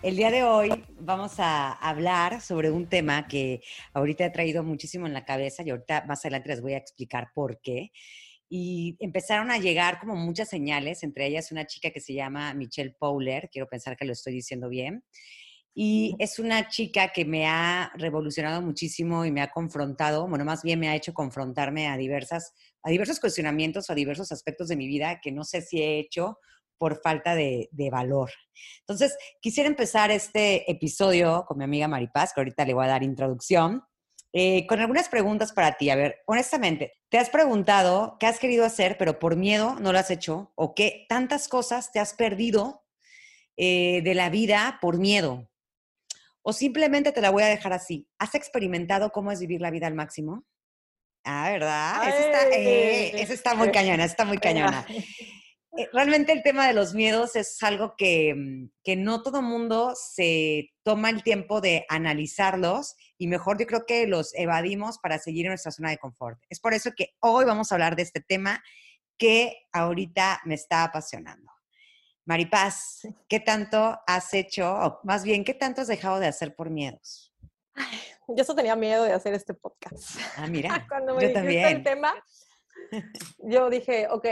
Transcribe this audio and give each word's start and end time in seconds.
El 0.00 0.14
día 0.14 0.30
de 0.30 0.44
hoy 0.44 0.84
vamos 1.00 1.40
a 1.40 1.72
hablar 1.72 2.40
sobre 2.40 2.70
un 2.70 2.88
tema 2.88 3.26
que 3.26 3.62
ahorita 3.92 4.26
he 4.26 4.30
traído 4.30 4.62
muchísimo 4.62 5.08
en 5.08 5.12
la 5.12 5.24
cabeza 5.24 5.64
y 5.64 5.70
ahorita 5.70 6.04
más 6.06 6.24
adelante 6.24 6.50
les 6.50 6.62
voy 6.62 6.74
a 6.74 6.76
explicar 6.76 7.32
por 7.34 7.60
qué. 7.60 7.90
Y 8.48 8.96
empezaron 9.00 9.50
a 9.50 9.58
llegar 9.58 9.98
como 9.98 10.14
muchas 10.14 10.48
señales, 10.48 11.02
entre 11.02 11.26
ellas 11.26 11.50
una 11.50 11.66
chica 11.66 11.90
que 11.90 12.00
se 12.00 12.14
llama 12.14 12.54
Michelle 12.54 12.94
Powler, 12.96 13.50
quiero 13.50 13.66
pensar 13.66 13.96
que 13.96 14.04
lo 14.04 14.12
estoy 14.12 14.34
diciendo 14.34 14.68
bien. 14.68 15.02
Y 15.74 16.14
es 16.20 16.38
una 16.38 16.68
chica 16.68 17.08
que 17.08 17.24
me 17.24 17.48
ha 17.48 17.90
revolucionado 17.96 18.62
muchísimo 18.62 19.24
y 19.24 19.32
me 19.32 19.42
ha 19.42 19.50
confrontado, 19.50 20.28
bueno, 20.28 20.44
más 20.44 20.62
bien 20.62 20.78
me 20.78 20.88
ha 20.88 20.94
hecho 20.94 21.12
confrontarme 21.12 21.88
a 21.88 21.96
diversas, 21.96 22.54
a 22.84 22.90
diversos 22.90 23.18
cuestionamientos 23.18 23.90
o 23.90 23.92
a 23.92 23.96
diversos 23.96 24.30
aspectos 24.30 24.68
de 24.68 24.76
mi 24.76 24.86
vida 24.86 25.20
que 25.20 25.32
no 25.32 25.42
sé 25.42 25.60
si 25.60 25.82
he 25.82 25.98
hecho 25.98 26.38
por 26.78 27.00
falta 27.02 27.34
de, 27.34 27.68
valor. 27.90 28.30
Entonces, 28.80 29.16
quisiera 29.40 29.68
empezar 29.68 30.10
este 30.10 30.70
episodio 30.70 31.44
con 31.46 31.58
mi 31.58 31.64
amiga 31.64 31.88
Maripaz, 31.88 32.32
que 32.32 32.40
ahorita 32.40 32.64
le 32.64 32.74
voy 32.74 32.84
a 32.84 32.88
dar 32.88 33.02
introducción, 33.02 33.82
eh, 34.32 34.66
con 34.66 34.80
algunas 34.80 35.08
preguntas 35.08 35.52
para 35.52 35.76
ti. 35.76 35.90
A 35.90 35.96
ver, 35.96 36.16
honestamente, 36.26 36.92
¿te 37.08 37.18
has 37.18 37.30
preguntado 37.30 38.16
qué 38.20 38.26
has 38.26 38.38
querido 38.38 38.64
hacer, 38.64 38.96
pero 38.98 39.18
por 39.18 39.36
miedo 39.36 39.76
no 39.80 39.92
lo 39.92 39.98
has 39.98 40.10
hecho? 40.10 40.52
¿O 40.54 40.74
qué 40.74 41.06
tantas 41.08 41.48
cosas 41.48 41.92
te 41.92 41.98
has 41.98 42.14
perdido 42.14 42.84
eh, 43.56 44.02
de 44.02 44.14
la 44.14 44.30
vida 44.30 44.78
por 44.80 44.98
miedo? 44.98 45.50
¿O 46.42 46.52
simplemente 46.52 47.12
te 47.12 47.20
la 47.20 47.30
voy 47.30 47.42
a 47.42 47.48
dejar 47.48 47.72
así? 47.72 48.08
¿Has 48.18 48.34
experimentado 48.34 49.10
cómo 49.10 49.32
es 49.32 49.40
vivir 49.40 49.60
la 49.60 49.70
vida 49.70 49.86
al 49.86 49.94
máximo? 49.94 50.44
Ah, 51.24 51.50
¿verdad? 51.50 52.08
Esa 52.08 52.20
está, 52.20 52.56
eh, 52.56 53.22
está 53.22 53.54
muy 53.54 53.70
cañona, 53.70 54.04
está 54.04 54.24
muy 54.24 54.38
cañona. 54.38 54.86
Eh, 55.78 55.88
realmente 55.92 56.32
el 56.32 56.42
tema 56.42 56.66
de 56.66 56.72
los 56.72 56.92
miedos 56.92 57.36
es 57.36 57.62
algo 57.62 57.94
que, 57.96 58.34
mm, 58.34 58.70
que 58.82 58.96
no 58.96 59.22
todo 59.22 59.42
mundo 59.42 59.94
se 59.94 60.70
toma 60.82 61.08
el 61.08 61.22
tiempo 61.22 61.60
de 61.60 61.86
analizarlos 61.88 62.96
y 63.16 63.28
mejor 63.28 63.60
yo 63.60 63.66
creo 63.66 63.86
que 63.86 64.08
los 64.08 64.34
evadimos 64.34 64.98
para 64.98 65.20
seguir 65.20 65.46
en 65.46 65.52
nuestra 65.52 65.70
zona 65.70 65.90
de 65.90 65.98
confort. 65.98 66.40
Es 66.50 66.58
por 66.58 66.74
eso 66.74 66.90
que 66.96 67.10
hoy 67.20 67.44
vamos 67.44 67.70
a 67.70 67.76
hablar 67.76 67.94
de 67.94 68.02
este 68.02 68.20
tema 68.20 68.60
que 69.18 69.56
ahorita 69.72 70.40
me 70.46 70.56
está 70.56 70.82
apasionando. 70.82 71.52
Maripaz, 72.26 73.02
¿qué 73.28 73.38
tanto 73.38 74.00
has 74.04 74.34
hecho, 74.34 74.74
o 74.74 75.00
más 75.04 75.22
bien, 75.22 75.44
qué 75.44 75.54
tanto 75.54 75.82
has 75.82 75.88
dejado 75.88 76.18
de 76.18 76.26
hacer 76.26 76.56
por 76.56 76.70
miedos? 76.70 77.32
yo 78.36 78.44
solo 78.44 78.56
tenía 78.56 78.74
miedo 78.74 79.04
de 79.04 79.12
hacer 79.12 79.32
este 79.32 79.54
podcast. 79.54 80.18
Ah, 80.36 80.48
mira. 80.48 80.86
Cuando 80.88 81.14
me 81.14 81.28
yo 81.28 81.32
también. 81.32 81.66
el 81.66 81.82
tema, 81.84 82.12
yo 83.38 83.70
dije, 83.70 84.08
ok, 84.10 84.26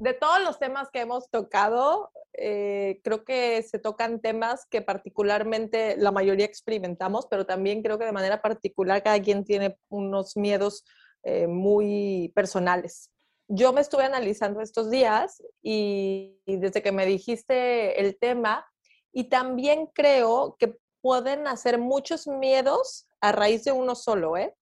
de 0.00 0.14
todos 0.14 0.42
los 0.42 0.58
temas 0.58 0.88
que 0.90 1.00
hemos 1.00 1.28
tocado, 1.28 2.10
eh, 2.32 3.00
creo 3.04 3.22
que 3.22 3.62
se 3.62 3.78
tocan 3.78 4.20
temas 4.20 4.66
que 4.70 4.80
particularmente 4.80 5.94
la 5.98 6.10
mayoría 6.10 6.46
experimentamos, 6.46 7.26
pero 7.26 7.44
también 7.44 7.82
creo 7.82 7.98
que 7.98 8.06
de 8.06 8.12
manera 8.12 8.40
particular 8.40 9.02
cada 9.02 9.20
quien 9.20 9.44
tiene 9.44 9.78
unos 9.90 10.38
miedos 10.38 10.84
eh, 11.22 11.46
muy 11.46 12.32
personales. 12.34 13.10
Yo 13.46 13.74
me 13.74 13.82
estuve 13.82 14.04
analizando 14.04 14.62
estos 14.62 14.90
días 14.90 15.42
y, 15.62 16.40
desde 16.46 16.82
que 16.82 16.92
me 16.92 17.04
dijiste 17.04 18.00
el 18.00 18.18
tema, 18.18 18.66
y 19.12 19.24
también 19.24 19.86
creo 19.92 20.56
que 20.58 20.78
pueden 21.02 21.46
hacer 21.46 21.78
muchos 21.78 22.26
miedos 22.26 23.06
a 23.20 23.32
raíz 23.32 23.64
de 23.64 23.72
uno 23.72 23.94
solo, 23.94 24.38
¿eh? 24.38 24.56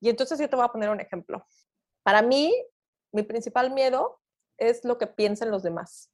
Y 0.00 0.08
entonces 0.08 0.38
yo 0.38 0.48
te 0.48 0.56
voy 0.56 0.64
a 0.64 0.72
poner 0.72 0.88
un 0.88 1.00
ejemplo. 1.00 1.44
Para 2.02 2.22
mí, 2.22 2.54
mi 3.12 3.24
principal 3.24 3.72
miedo 3.72 4.20
es 4.58 4.84
lo 4.84 4.98
que 4.98 5.06
piensan 5.06 5.50
los 5.50 5.62
demás. 5.62 6.10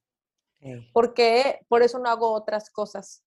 Porque 0.93 1.59
por 1.67 1.83
eso 1.83 1.99
no 1.99 2.09
hago 2.09 2.31
otras 2.31 2.69
cosas. 2.69 3.23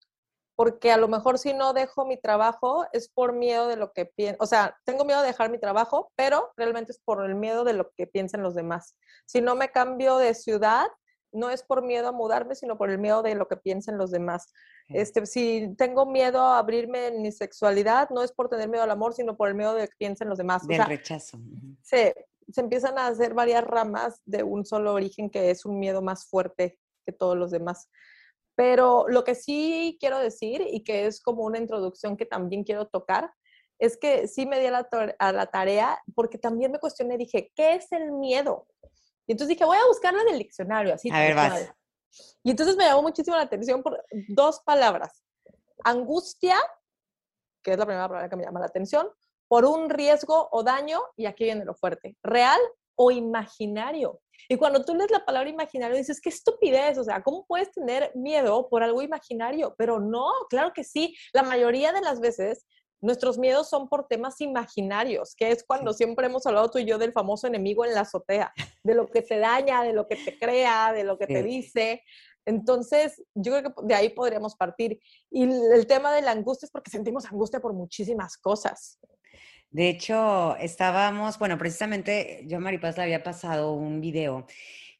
Porque 0.56 0.91
a 0.91 0.97
lo 0.97 1.06
mejor 1.06 1.39
si 1.39 1.53
no 1.53 1.73
dejo 1.73 2.05
mi 2.05 2.17
trabajo 2.17 2.87
es 2.93 3.09
por 3.09 3.33
miedo 3.33 3.69
de 3.69 3.77
lo 3.77 3.93
que 3.93 4.06
piensan. 4.06 4.39
O 4.41 4.47
sea, 4.47 4.77
tengo 4.84 5.05
miedo 5.05 5.21
de 5.21 5.29
dejar 5.29 5.51
mi 5.51 5.59
trabajo, 5.59 6.11
pero 6.17 6.51
realmente 6.56 6.91
es 6.91 6.99
por 6.99 7.25
el 7.25 7.37
miedo 7.37 7.62
de 7.62 7.75
lo 7.75 7.93
que 7.93 8.09
piensan 8.09 8.43
los 8.43 8.56
demás. 8.56 8.97
Si 9.25 9.41
no 9.41 9.55
me 9.55 9.71
cambio 9.71 10.17
de 10.17 10.34
ciudad, 10.34 10.89
no 11.31 11.50
es 11.50 11.62
por 11.62 11.83
miedo 11.83 12.09
a 12.09 12.12
mudarme, 12.12 12.55
sino 12.55 12.77
por 12.77 12.91
el 12.91 12.99
miedo 12.99 13.23
de 13.23 13.35
lo 13.35 13.47
que 13.47 13.56
piensan 13.56 13.99
los 13.99 14.11
demás. 14.11 14.53
Este, 14.89 15.25
si 15.27 15.75
tengo 15.77 16.06
miedo 16.06 16.41
a 16.41 16.59
abrirme 16.59 17.09
en 17.09 17.23
mi 17.23 17.31
sexualidad, 17.31 18.09
no 18.11 18.23
es 18.23 18.33
por 18.33 18.49
tener 18.49 18.69
miedo 18.69 18.83
al 18.83 18.91
amor, 18.91 19.15
sino 19.15 19.37
por 19.37 19.49
el 19.49 19.55
miedo 19.55 19.75
de 19.75 19.83
lo 19.83 19.89
que 19.89 19.97
piensan 19.99 20.29
los 20.29 20.39
demás. 20.39 20.67
Del 20.67 20.85
rechazo. 20.85 21.39
Sí, 21.83 22.12
se 22.50 22.60
empiezan 22.60 22.98
a 22.98 23.06
hacer 23.09 23.34
varias 23.34 23.64
ramas 23.64 24.20
de 24.25 24.42
un 24.42 24.64
solo 24.64 24.94
origen 24.94 25.31
que 25.31 25.50
es 25.50 25.64
un 25.64 25.78
miedo 25.78 26.03
más 26.03 26.28
fuerte 26.28 26.78
que 27.04 27.12
todos 27.12 27.36
los 27.36 27.50
demás. 27.50 27.88
Pero 28.54 29.06
lo 29.09 29.25
que 29.25 29.34
sí 29.34 29.97
quiero 30.00 30.19
decir 30.19 30.66
y 30.66 30.82
que 30.82 31.06
es 31.06 31.20
como 31.20 31.44
una 31.44 31.58
introducción 31.58 32.16
que 32.16 32.26
también 32.26 32.64
quiero 32.64 32.88
tocar 32.88 33.32
es 33.78 33.97
que 33.97 34.26
sí 34.26 34.47
me 34.47 34.58
di 34.58 34.66
a 34.66 35.32
la, 35.32 35.47
tarea 35.47 36.03
porque 36.14 36.38
también 36.38 36.72
me 36.72 36.81
cuestioné, 36.81 37.16
dije, 37.16 37.53
¿qué 37.54 37.75
es 37.75 37.92
el 37.92 38.10
miedo? 38.10 38.66
Y 39.26 39.32
entonces 39.32 39.56
dije, 39.56 39.64
voy 39.64 39.76
a 39.76 39.87
buscarlo 39.87 40.20
en 40.22 40.28
el 40.31 40.38
diccionario, 40.38 40.94
así. 40.94 41.10
A 41.12 41.20
ver, 41.20 41.34
vas. 41.37 41.72
Y 42.42 42.50
entonces 42.50 42.76
me 42.76 42.84
llamó 42.84 43.03
muchísimo 43.03 43.37
la 43.37 43.42
atención 43.42 43.82
por 43.82 44.03
dos 44.28 44.60
palabras. 44.64 45.22
Angustia, 45.84 46.56
que 47.62 47.72
es 47.72 47.78
la 47.78 47.87
primera 47.87 48.08
palabra 48.08 48.28
que 48.28 48.37
me 48.37 48.44
llama 48.44 48.60
la 48.60 48.66
atención, 48.66 49.08
por 49.48 49.64
un 49.64 49.91
riesgo 49.91 50.48
o 50.53 50.62
daño, 50.62 51.00
y 51.16 51.26
aquí 51.26 51.44
viene 51.44 51.64
lo 51.64 51.75
fuerte, 51.75 52.16
real 52.22 52.60
o 52.94 53.10
imaginario. 53.10 54.20
Y 54.48 54.56
cuando 54.56 54.84
tú 54.84 54.94
lees 54.94 55.10
la 55.10 55.25
palabra 55.25 55.48
imaginario, 55.48 55.97
dices, 55.97 56.20
qué 56.20 56.28
estupidez, 56.28 56.98
o 56.98 57.04
sea, 57.04 57.22
¿cómo 57.22 57.44
puedes 57.47 57.70
tener 57.70 58.12
miedo 58.14 58.69
por 58.69 58.82
algo 58.82 59.03
imaginario? 59.03 59.75
Pero 59.76 60.00
no, 60.00 60.31
claro 60.48 60.72
que 60.75 60.84
sí, 60.84 61.14
la 61.32 61.42
mayoría 61.42 61.92
de 61.92 62.00
las 62.00 62.20
veces 62.20 62.66
nuestros 63.00 63.38
miedos 63.38 63.69
son 63.69 63.88
por 63.88 64.06
temas 64.08 64.41
imaginarios, 64.41 65.34
que 65.37 65.50
es 65.50 65.64
cuando 65.64 65.92
siempre 65.92 66.26
hemos 66.26 66.47
hablado 66.47 66.70
tú 66.70 66.78
y 66.78 66.84
yo 66.84 66.98
del 66.98 67.12
famoso 67.12 67.47
enemigo 67.47 67.84
en 67.84 67.94
la 67.94 68.00
azotea, 68.00 68.53
de 68.82 68.94
lo 68.94 69.06
que 69.06 69.22
te 69.22 69.38
daña, 69.38 69.82
de 69.82 69.92
lo 69.92 70.06
que 70.08 70.16
te 70.16 70.38
crea, 70.38 70.92
de 70.92 71.04
lo 71.04 71.19
que 71.19 71.26
te 71.26 71.42
dice. 71.42 72.03
Entonces, 72.44 73.22
yo 73.34 73.53
creo 73.53 73.75
que 73.75 73.82
de 73.84 73.94
ahí 73.94 74.08
podríamos 74.08 74.56
partir. 74.56 74.98
Y 75.31 75.44
el 75.44 75.87
tema 75.87 76.12
de 76.12 76.22
la 76.22 76.32
angustia 76.32 76.66
es 76.66 76.72
porque 76.72 76.91
sentimos 76.91 77.26
angustia 77.26 77.60
por 77.60 77.75
muchísimas 77.75 78.37
cosas. 78.38 78.98
De 79.71 79.91
hecho, 79.91 80.56
estábamos, 80.56 81.39
bueno, 81.39 81.59
precisamente 81.59 82.45
yo 82.47 82.56
a 82.56 82.61
Maripaz 82.61 82.97
le 82.97 83.03
había 83.03 83.23
pasado 83.23 83.73
un 83.73 84.00
video 84.00 84.47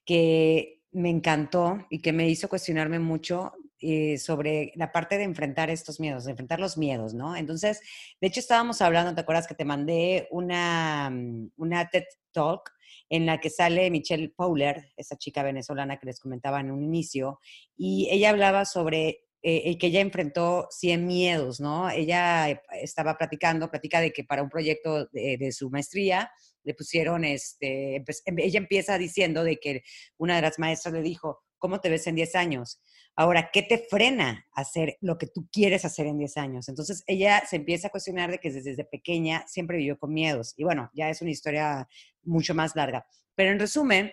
que 0.05 0.82
me 0.93 1.11
encantó 1.11 1.87
y 1.91 2.00
que 2.00 2.12
me 2.12 2.29
hizo 2.29 2.49
cuestionarme 2.49 2.99
mucho 2.99 3.53
eh, 3.81 4.19
sobre 4.19 4.73
la 4.75 4.93
parte 4.93 5.17
de 5.17 5.25
enfrentar 5.25 5.70
estos 5.70 6.00
miedos, 6.00 6.25
de 6.25 6.32
enfrentar 6.32 6.61
los 6.61 6.76
miedos, 6.76 7.15
¿no? 7.15 7.37
Entonces, 7.37 7.81
de 8.20 8.26
hecho, 8.26 8.41
estábamos 8.41 8.82
hablando, 8.82 9.15
¿te 9.15 9.20
acuerdas 9.20 9.47
que 9.47 9.55
te 9.55 9.65
mandé 9.65 10.29
una, 10.31 11.11
mm, 11.11 11.53
una 11.56 11.88
TED 11.88 12.05
Talk 12.32 12.73
en 13.09 13.25
la 13.25 13.38
que 13.41 13.50
sale 13.50 13.91
Michelle 13.91 14.31
Powler, 14.31 14.93
esa 14.97 15.17
chica 15.17 15.43
venezolana 15.43 15.97
que 15.99 16.06
les 16.06 16.21
comentaba 16.21 16.61
en 16.61 16.71
un 16.71 16.82
inicio, 16.82 17.41
y 17.76 18.09
ella 18.11 18.31
hablaba 18.31 18.64
sobre 18.64 19.27
eh, 19.43 19.79
que 19.79 19.87
ella 19.87 20.00
enfrentó 20.00 20.67
100 20.70 21.06
miedos, 21.06 21.61
¿no? 21.61 21.88
Ella 21.90 22.50
eh, 22.50 22.61
estaba 22.82 23.17
platicando, 23.17 23.70
platica 23.70 24.00
de 24.00 24.12
que 24.12 24.25
para 24.25 24.43
un 24.43 24.49
proyecto 24.49 25.06
de, 25.06 25.52
su 25.52 25.70
maestría 25.70 26.31
le 26.64 26.75
pusieron, 26.75 27.25
este, 27.25 27.96
em, 27.96 28.38
ella 28.38 28.58
empieza 28.58 28.99
diciendo 28.99 29.44
de 29.44 29.58
que 29.61 29.82
una 30.17 30.37
de 30.37 30.43
las 30.43 30.58
maestras 30.58 30.93
le 30.94 31.02
dijo, 31.02 31.44
¿cómo 31.58 31.81
te 31.81 31.88
ves 31.88 32.06
en 32.06 32.17
10 32.17 32.35
años? 32.35 32.81
Ahora, 33.14 33.50
¿qué 33.52 33.62
te 33.62 33.79
frena 33.79 34.46
hacer 34.52 34.96
lo 35.00 35.19
que 35.19 35.26
tú 35.26 35.49
quieres 35.52 35.85
hacer 35.85 36.06
en 36.06 36.19
10 36.19 36.37
años? 36.37 36.69
Entonces, 36.69 37.02
ella 37.06 37.43
se 37.49 37.56
empieza 37.56 37.88
a 37.88 37.90
cuestionar 37.90 38.31
de 38.31 38.38
que 38.38 38.50
desde 38.50 38.85
pequeña 38.85 39.44
siempre 39.46 39.76
vivió 39.76 39.99
con 39.99 40.12
miedos. 40.12 40.55
Y 40.56 40.64
bueno, 40.64 40.90
ya 40.94 41.11
es 41.11 41.20
una 41.20 41.31
historia 41.31 41.88
mucho 42.23 42.55
más 42.55 42.76
larga. 42.76 43.06
Pero 43.35 43.50
en 43.50 43.58
resumen, 43.58 44.12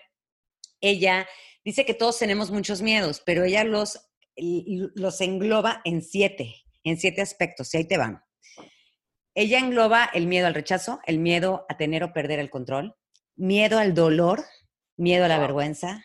ella 0.80 1.26
dice 1.64 1.84
que 1.84 1.94
todos 1.94 2.18
tenemos 2.18 2.50
muchos 2.50 2.82
miedos, 2.82 3.22
pero 3.24 3.44
ella 3.44 3.64
los, 3.64 4.08
los 4.36 5.20
engloba 5.20 5.80
en 5.84 6.02
siete, 6.02 6.56
en 6.84 6.98
siete 6.98 7.22
aspectos, 7.22 7.72
y 7.72 7.78
ahí 7.78 7.84
te 7.84 7.98
van. 7.98 8.22
Ella 9.34 9.58
engloba 9.58 10.04
el 10.14 10.26
miedo 10.26 10.46
al 10.46 10.54
rechazo, 10.54 11.00
el 11.06 11.18
miedo 11.18 11.66
a 11.68 11.76
tener 11.76 12.02
o 12.02 12.12
perder 12.12 12.38
el 12.38 12.50
control, 12.50 12.96
miedo 13.36 13.78
al 13.78 13.94
dolor, 13.94 14.44
miedo 14.96 15.24
a 15.26 15.28
la 15.28 15.38
vergüenza, 15.38 16.04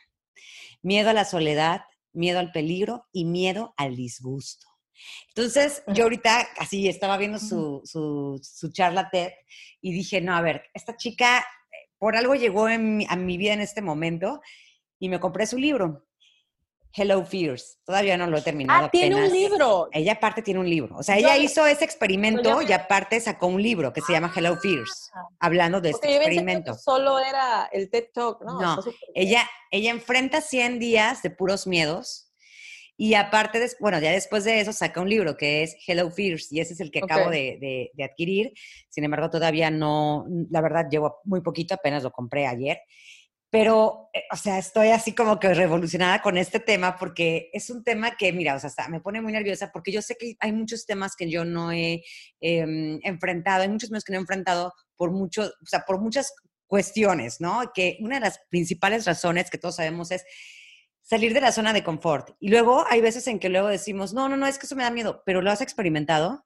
miedo 0.81 1.09
a 1.09 1.13
la 1.13 1.25
soledad, 1.25 1.81
miedo 2.13 2.39
al 2.39 2.51
peligro 2.51 3.07
y 3.13 3.25
miedo 3.25 3.73
al 3.77 3.95
disgusto. 3.95 4.67
Entonces, 5.29 5.83
yo 5.87 6.03
ahorita 6.03 6.47
así 6.59 6.87
estaba 6.87 7.17
viendo 7.17 7.39
su, 7.39 7.81
su, 7.85 8.71
charla 8.71 9.09
TED 9.09 9.31
y 9.81 9.93
dije, 9.93 10.21
no, 10.21 10.35
a 10.35 10.41
ver, 10.41 10.63
esta 10.73 10.95
chica 10.95 11.39
eh, 11.39 11.89
por 11.97 12.15
algo 12.15 12.35
llegó 12.35 12.67
a 12.67 12.77
mi 12.77 13.37
vida 13.37 13.53
en 13.53 13.61
este 13.61 13.81
momento 13.81 14.41
y 14.99 15.09
me 15.09 15.19
compré 15.19 15.47
su 15.47 15.57
libro. 15.57 16.05
Hello 16.93 17.25
Fears. 17.25 17.79
Todavía 17.85 18.17
no 18.17 18.27
lo 18.27 18.37
he 18.37 18.41
terminado. 18.41 18.85
Ah, 18.85 18.89
tiene 18.89 19.15
un 19.15 19.31
libro. 19.31 19.89
Ella 19.91 20.13
aparte 20.13 20.41
tiene 20.41 20.59
un 20.59 20.69
libro. 20.69 20.97
O 20.97 21.03
sea, 21.03 21.17
ella 21.17 21.37
hizo 21.37 21.65
ese 21.65 21.85
experimento 21.85 22.61
y 22.61 22.71
aparte 22.71 23.19
sacó 23.19 23.47
un 23.47 23.61
libro 23.61 23.93
que 23.93 24.01
se 24.01 24.13
llama 24.13 24.31
Hello 24.35 24.57
Fears, 24.57 25.11
ah. 25.13 25.27
hablando 25.39 25.79
de 25.79 25.91
este 25.91 26.15
experimento. 26.15 26.75
Solo 26.75 27.19
era 27.19 27.69
el 27.71 27.89
TED 27.89 28.05
Talk, 28.13 28.41
¿no? 28.43 28.59
No, 28.59 28.83
ella, 29.15 29.49
ella 29.71 29.91
enfrenta 29.91 30.41
100 30.41 30.79
días 30.79 31.21
de 31.21 31.29
puros 31.29 31.67
miedos 31.67 32.31
y 32.97 33.15
aparte, 33.15 33.65
bueno, 33.79 33.99
ya 33.99 34.11
después 34.11 34.43
de 34.43 34.59
eso 34.59 34.73
saca 34.73 35.01
un 35.01 35.09
libro 35.09 35.37
que 35.37 35.63
es 35.63 35.75
Hello 35.87 36.11
Fears 36.11 36.51
y 36.51 36.59
ese 36.59 36.73
es 36.73 36.81
el 36.81 36.91
que 36.91 36.99
acabo 36.99 37.29
de, 37.29 37.89
de 37.93 38.03
adquirir. 38.03 38.53
Sin 38.89 39.03
embargo, 39.03 39.29
todavía 39.29 39.71
no, 39.71 40.25
la 40.49 40.61
verdad, 40.61 40.87
llevo 40.89 41.19
muy 41.23 41.41
poquito, 41.41 41.73
apenas 41.73 42.03
lo 42.03 42.11
compré 42.11 42.45
ayer 42.45 42.81
pero, 43.51 44.09
eh, 44.13 44.23
o 44.31 44.37
sea, 44.37 44.57
estoy 44.57 44.89
así 44.89 45.13
como 45.13 45.37
que 45.37 45.53
revolucionada 45.53 46.21
con 46.21 46.37
este 46.37 46.61
tema 46.61 46.95
porque 46.97 47.49
es 47.51 47.69
un 47.69 47.83
tema 47.83 48.15
que, 48.15 48.31
mira, 48.31 48.55
o 48.55 48.59
sea, 48.59 48.87
me 48.87 49.01
pone 49.01 49.21
muy 49.21 49.33
nerviosa 49.33 49.71
porque 49.73 49.91
yo 49.91 50.01
sé 50.01 50.15
que 50.17 50.35
hay 50.39 50.53
muchos 50.53 50.85
temas 50.85 51.17
que 51.17 51.29
yo 51.29 51.43
no 51.43 51.71
he 51.71 52.01
em, 52.39 52.99
enfrentado, 53.03 53.63
hay 53.63 53.69
muchos 53.69 53.89
temas 53.89 54.05
que 54.05 54.13
no 54.13 54.19
he 54.19 54.21
enfrentado 54.21 54.73
por 54.95 55.11
mucho, 55.11 55.43
o 55.43 55.65
sea, 55.65 55.81
por 55.85 55.99
muchas 55.99 56.33
cuestiones, 56.65 57.41
¿no? 57.41 57.73
Que 57.75 57.97
una 57.99 58.15
de 58.15 58.21
las 58.21 58.39
principales 58.49 59.05
razones 59.05 59.49
que 59.49 59.57
todos 59.57 59.75
sabemos 59.75 60.11
es 60.11 60.23
salir 61.01 61.33
de 61.33 61.41
la 61.41 61.51
zona 61.51 61.73
de 61.73 61.83
confort. 61.83 62.29
Y 62.39 62.49
luego 62.49 62.85
hay 62.89 63.01
veces 63.01 63.27
en 63.27 63.37
que 63.37 63.49
luego 63.49 63.67
decimos, 63.67 64.13
no, 64.13 64.29
no, 64.29 64.37
no, 64.37 64.47
es 64.47 64.57
que 64.59 64.65
eso 64.65 64.77
me 64.77 64.83
da 64.83 64.91
miedo, 64.91 65.23
pero 65.25 65.41
lo 65.41 65.51
has 65.51 65.59
experimentado 65.59 66.45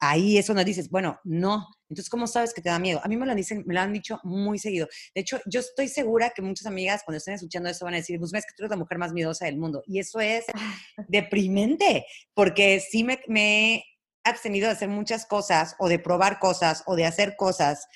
ahí 0.00 0.38
eso 0.38 0.54
no 0.54 0.64
dices, 0.64 0.90
bueno, 0.90 1.20
no. 1.24 1.68
Entonces, 1.88 2.08
¿cómo 2.08 2.26
sabes 2.26 2.54
que 2.54 2.62
te 2.62 2.70
da 2.70 2.78
miedo? 2.78 3.00
A 3.04 3.08
mí 3.08 3.16
me 3.16 3.26
lo 3.26 3.34
dicen, 3.34 3.64
me 3.66 3.74
lo 3.74 3.80
han 3.80 3.92
dicho 3.92 4.18
muy 4.24 4.58
seguido. 4.58 4.88
De 5.14 5.20
hecho, 5.20 5.38
yo 5.46 5.60
estoy 5.60 5.88
segura 5.88 6.30
que 6.34 6.42
muchas 6.42 6.66
amigas 6.66 7.02
cuando 7.04 7.18
estén 7.18 7.34
escuchando 7.34 7.68
eso 7.68 7.84
van 7.84 7.94
a 7.94 7.98
decir, 7.98 8.18
pues 8.18 8.32
ves 8.32 8.44
que 8.46 8.54
tú 8.56 8.62
eres 8.62 8.70
la 8.70 8.76
mujer 8.76 8.98
más 8.98 9.12
miedosa 9.12 9.44
del 9.44 9.58
mundo. 9.58 9.82
Y 9.86 9.98
eso 9.98 10.20
es 10.20 10.46
deprimente, 11.08 12.06
porque 12.34 12.80
sí 12.80 13.04
me, 13.04 13.20
me 13.28 13.74
he 13.74 13.84
abstenido 14.24 14.66
de 14.66 14.72
hacer 14.72 14.88
muchas 14.88 15.26
cosas 15.26 15.76
o 15.78 15.88
de 15.88 15.98
probar 15.98 16.38
cosas 16.38 16.82
o 16.86 16.96
de 16.96 17.04
hacer 17.04 17.36
cosas 17.36 17.86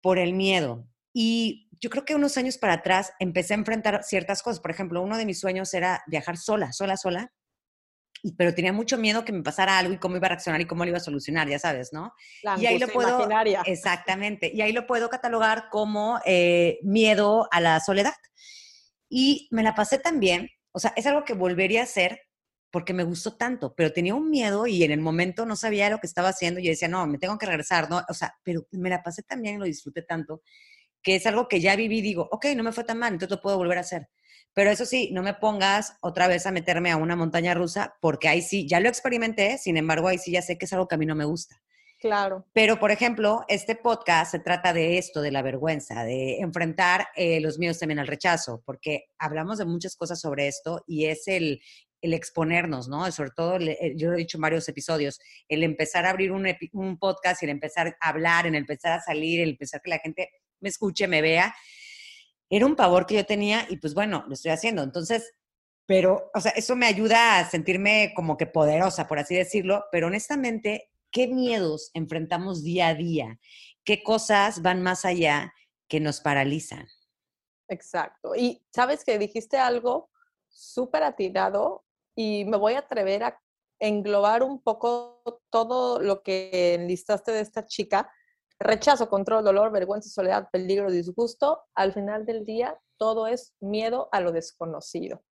por 0.00 0.18
el 0.18 0.34
miedo. 0.34 0.86
Y 1.12 1.68
yo 1.80 1.90
creo 1.90 2.04
que 2.04 2.14
unos 2.14 2.36
años 2.36 2.58
para 2.58 2.74
atrás 2.74 3.12
empecé 3.18 3.54
a 3.54 3.58
enfrentar 3.58 4.02
ciertas 4.04 4.42
cosas. 4.42 4.60
Por 4.60 4.70
ejemplo, 4.70 5.02
uno 5.02 5.16
de 5.16 5.26
mis 5.26 5.40
sueños 5.40 5.72
era 5.74 6.02
viajar 6.06 6.36
sola, 6.36 6.72
sola, 6.72 6.96
sola 6.96 7.32
pero 8.32 8.54
tenía 8.54 8.72
mucho 8.72 8.96
miedo 8.98 9.24
que 9.24 9.32
me 9.32 9.42
pasara 9.42 9.78
algo 9.78 9.92
y 9.92 9.98
cómo 9.98 10.16
iba 10.16 10.26
a 10.26 10.30
reaccionar 10.30 10.60
y 10.60 10.66
cómo 10.66 10.84
lo 10.84 10.90
iba 10.90 10.98
a 10.98 11.00
solucionar, 11.00 11.48
ya 11.48 11.58
sabes, 11.58 11.92
¿no? 11.92 12.14
y 12.58 12.66
ahí 12.66 12.78
lo 12.78 12.88
puedo, 12.88 13.28
exactamente, 13.66 14.50
y 14.52 14.62
ahí 14.62 14.72
lo 14.72 14.86
puedo 14.86 15.08
catalogar 15.10 15.68
como 15.70 16.20
eh, 16.24 16.78
miedo 16.82 17.48
a 17.50 17.60
la 17.60 17.80
soledad. 17.80 18.14
Y 19.08 19.48
me 19.50 19.62
la 19.62 19.74
pasé 19.74 19.98
también, 19.98 20.48
o 20.72 20.78
sea, 20.78 20.92
es 20.96 21.06
algo 21.06 21.24
que 21.24 21.34
volvería 21.34 21.80
a 21.80 21.84
hacer 21.84 22.20
porque 22.70 22.92
me 22.92 23.04
gustó 23.04 23.36
tanto, 23.36 23.74
pero 23.76 23.92
tenía 23.92 24.14
un 24.14 24.30
miedo 24.30 24.66
y 24.66 24.82
en 24.82 24.90
el 24.90 25.00
momento 25.00 25.46
no 25.46 25.54
sabía 25.54 25.90
lo 25.90 25.98
que 25.98 26.08
estaba 26.08 26.30
haciendo 26.30 26.58
y 26.58 26.64
yo 26.64 26.70
decía, 26.70 26.88
no, 26.88 27.06
me 27.06 27.18
tengo 27.18 27.38
que 27.38 27.46
regresar, 27.46 27.88
¿no? 27.88 28.02
O 28.08 28.14
sea, 28.14 28.34
pero 28.42 28.66
me 28.72 28.90
la 28.90 29.02
pasé 29.02 29.22
también 29.22 29.56
y 29.56 29.58
lo 29.58 29.64
disfruté 29.64 30.02
tanto 30.02 30.42
que 31.04 31.16
es 31.16 31.26
algo 31.26 31.46
que 31.46 31.60
ya 31.60 31.76
viví, 31.76 32.00
digo, 32.00 32.26
ok, 32.32 32.46
no 32.56 32.64
me 32.64 32.72
fue 32.72 32.82
tan 32.82 32.98
mal, 32.98 33.12
entonces 33.12 33.36
lo 33.36 33.42
puedo 33.42 33.58
volver 33.58 33.78
a 33.78 33.82
hacer. 33.82 34.08
Pero 34.54 34.70
eso 34.70 34.86
sí, 34.86 35.10
no 35.12 35.22
me 35.22 35.34
pongas 35.34 35.96
otra 36.00 36.28
vez 36.28 36.46
a 36.46 36.52
meterme 36.52 36.92
a 36.92 36.96
una 36.96 37.16
montaña 37.16 37.54
rusa, 37.54 37.96
porque 38.00 38.28
ahí 38.28 38.40
sí, 38.40 38.66
ya 38.68 38.78
lo 38.78 38.88
experimenté, 38.88 39.58
sin 39.58 39.76
embargo, 39.76 40.08
ahí 40.08 40.18
sí 40.18 40.30
ya 40.30 40.42
sé 40.42 40.56
que 40.56 40.66
es 40.66 40.72
algo 40.72 40.86
que 40.86 40.94
a 40.94 40.98
mí 40.98 41.06
no 41.06 41.16
me 41.16 41.24
gusta. 41.24 41.60
Claro. 41.98 42.46
Pero, 42.52 42.78
por 42.78 42.90
ejemplo, 42.90 43.44
este 43.48 43.74
podcast 43.74 44.30
se 44.30 44.38
trata 44.38 44.72
de 44.72 44.98
esto, 44.98 45.22
de 45.22 45.32
la 45.32 45.42
vergüenza, 45.42 46.04
de 46.04 46.38
enfrentar 46.38 47.08
eh, 47.16 47.40
los 47.40 47.58
miedos 47.58 47.78
también 47.78 47.98
al 47.98 48.06
rechazo, 48.06 48.62
porque 48.64 49.06
hablamos 49.18 49.58
de 49.58 49.64
muchas 49.64 49.96
cosas 49.96 50.20
sobre 50.20 50.46
esto 50.46 50.84
y 50.86 51.06
es 51.06 51.26
el, 51.26 51.60
el 52.02 52.12
exponernos, 52.12 52.88
¿no? 52.88 53.10
Sobre 53.10 53.30
todo, 53.30 53.56
eh, 53.56 53.94
yo 53.96 54.08
lo 54.10 54.14
he 54.14 54.18
dicho 54.18 54.36
en 54.36 54.42
varios 54.42 54.68
episodios, 54.68 55.18
el 55.48 55.62
empezar 55.62 56.04
a 56.04 56.10
abrir 56.10 56.30
un, 56.30 56.46
un 56.72 56.98
podcast, 56.98 57.42
el 57.42 57.48
empezar 57.48 57.96
a 57.98 58.08
hablar, 58.08 58.46
el 58.46 58.54
empezar 58.54 58.92
a 58.92 59.00
salir, 59.00 59.40
el 59.40 59.50
empezar 59.50 59.80
que 59.82 59.90
la 59.90 59.98
gente 59.98 60.30
me 60.60 60.68
escuche, 60.68 61.08
me 61.08 61.22
vea 61.22 61.54
era 62.50 62.66
un 62.66 62.76
pavor 62.76 63.06
que 63.06 63.14
yo 63.14 63.26
tenía 63.26 63.66
y 63.68 63.76
pues 63.76 63.94
bueno, 63.94 64.24
lo 64.26 64.34
estoy 64.34 64.50
haciendo. 64.50 64.82
Entonces, 64.82 65.34
pero, 65.86 66.30
o 66.34 66.40
sea, 66.40 66.52
eso 66.52 66.76
me 66.76 66.86
ayuda 66.86 67.38
a 67.38 67.50
sentirme 67.50 68.12
como 68.14 68.36
que 68.36 68.46
poderosa, 68.46 69.06
por 69.06 69.18
así 69.18 69.34
decirlo, 69.34 69.84
pero 69.92 70.06
honestamente, 70.06 70.90
¿qué 71.10 71.28
miedos 71.28 71.90
enfrentamos 71.94 72.62
día 72.62 72.88
a 72.88 72.94
día? 72.94 73.38
¿Qué 73.84 74.02
cosas 74.02 74.62
van 74.62 74.82
más 74.82 75.04
allá 75.04 75.52
que 75.88 76.00
nos 76.00 76.20
paralizan? 76.20 76.86
Exacto. 77.68 78.34
Y 78.34 78.64
sabes 78.72 79.04
que 79.04 79.18
dijiste 79.18 79.58
algo 79.58 80.10
súper 80.48 81.02
atinado 81.02 81.84
y 82.14 82.44
me 82.44 82.56
voy 82.56 82.74
a 82.74 82.80
atrever 82.80 83.24
a 83.24 83.40
englobar 83.78 84.42
un 84.42 84.62
poco 84.62 85.22
todo 85.50 86.00
lo 86.00 86.22
que 86.22 86.74
enlistaste 86.74 87.32
de 87.32 87.40
esta 87.40 87.66
chica 87.66 88.10
Rechazo, 88.64 89.10
control, 89.10 89.44
dolor, 89.44 89.70
vergüenza, 89.70 90.08
soledad, 90.08 90.48
peligro, 90.50 90.90
disgusto. 90.90 91.62
Al 91.74 91.92
final 91.92 92.24
del 92.24 92.46
día, 92.46 92.78
todo 92.96 93.26
es 93.26 93.54
miedo 93.60 94.08
a 94.10 94.20
lo 94.20 94.32
desconocido. 94.32 95.22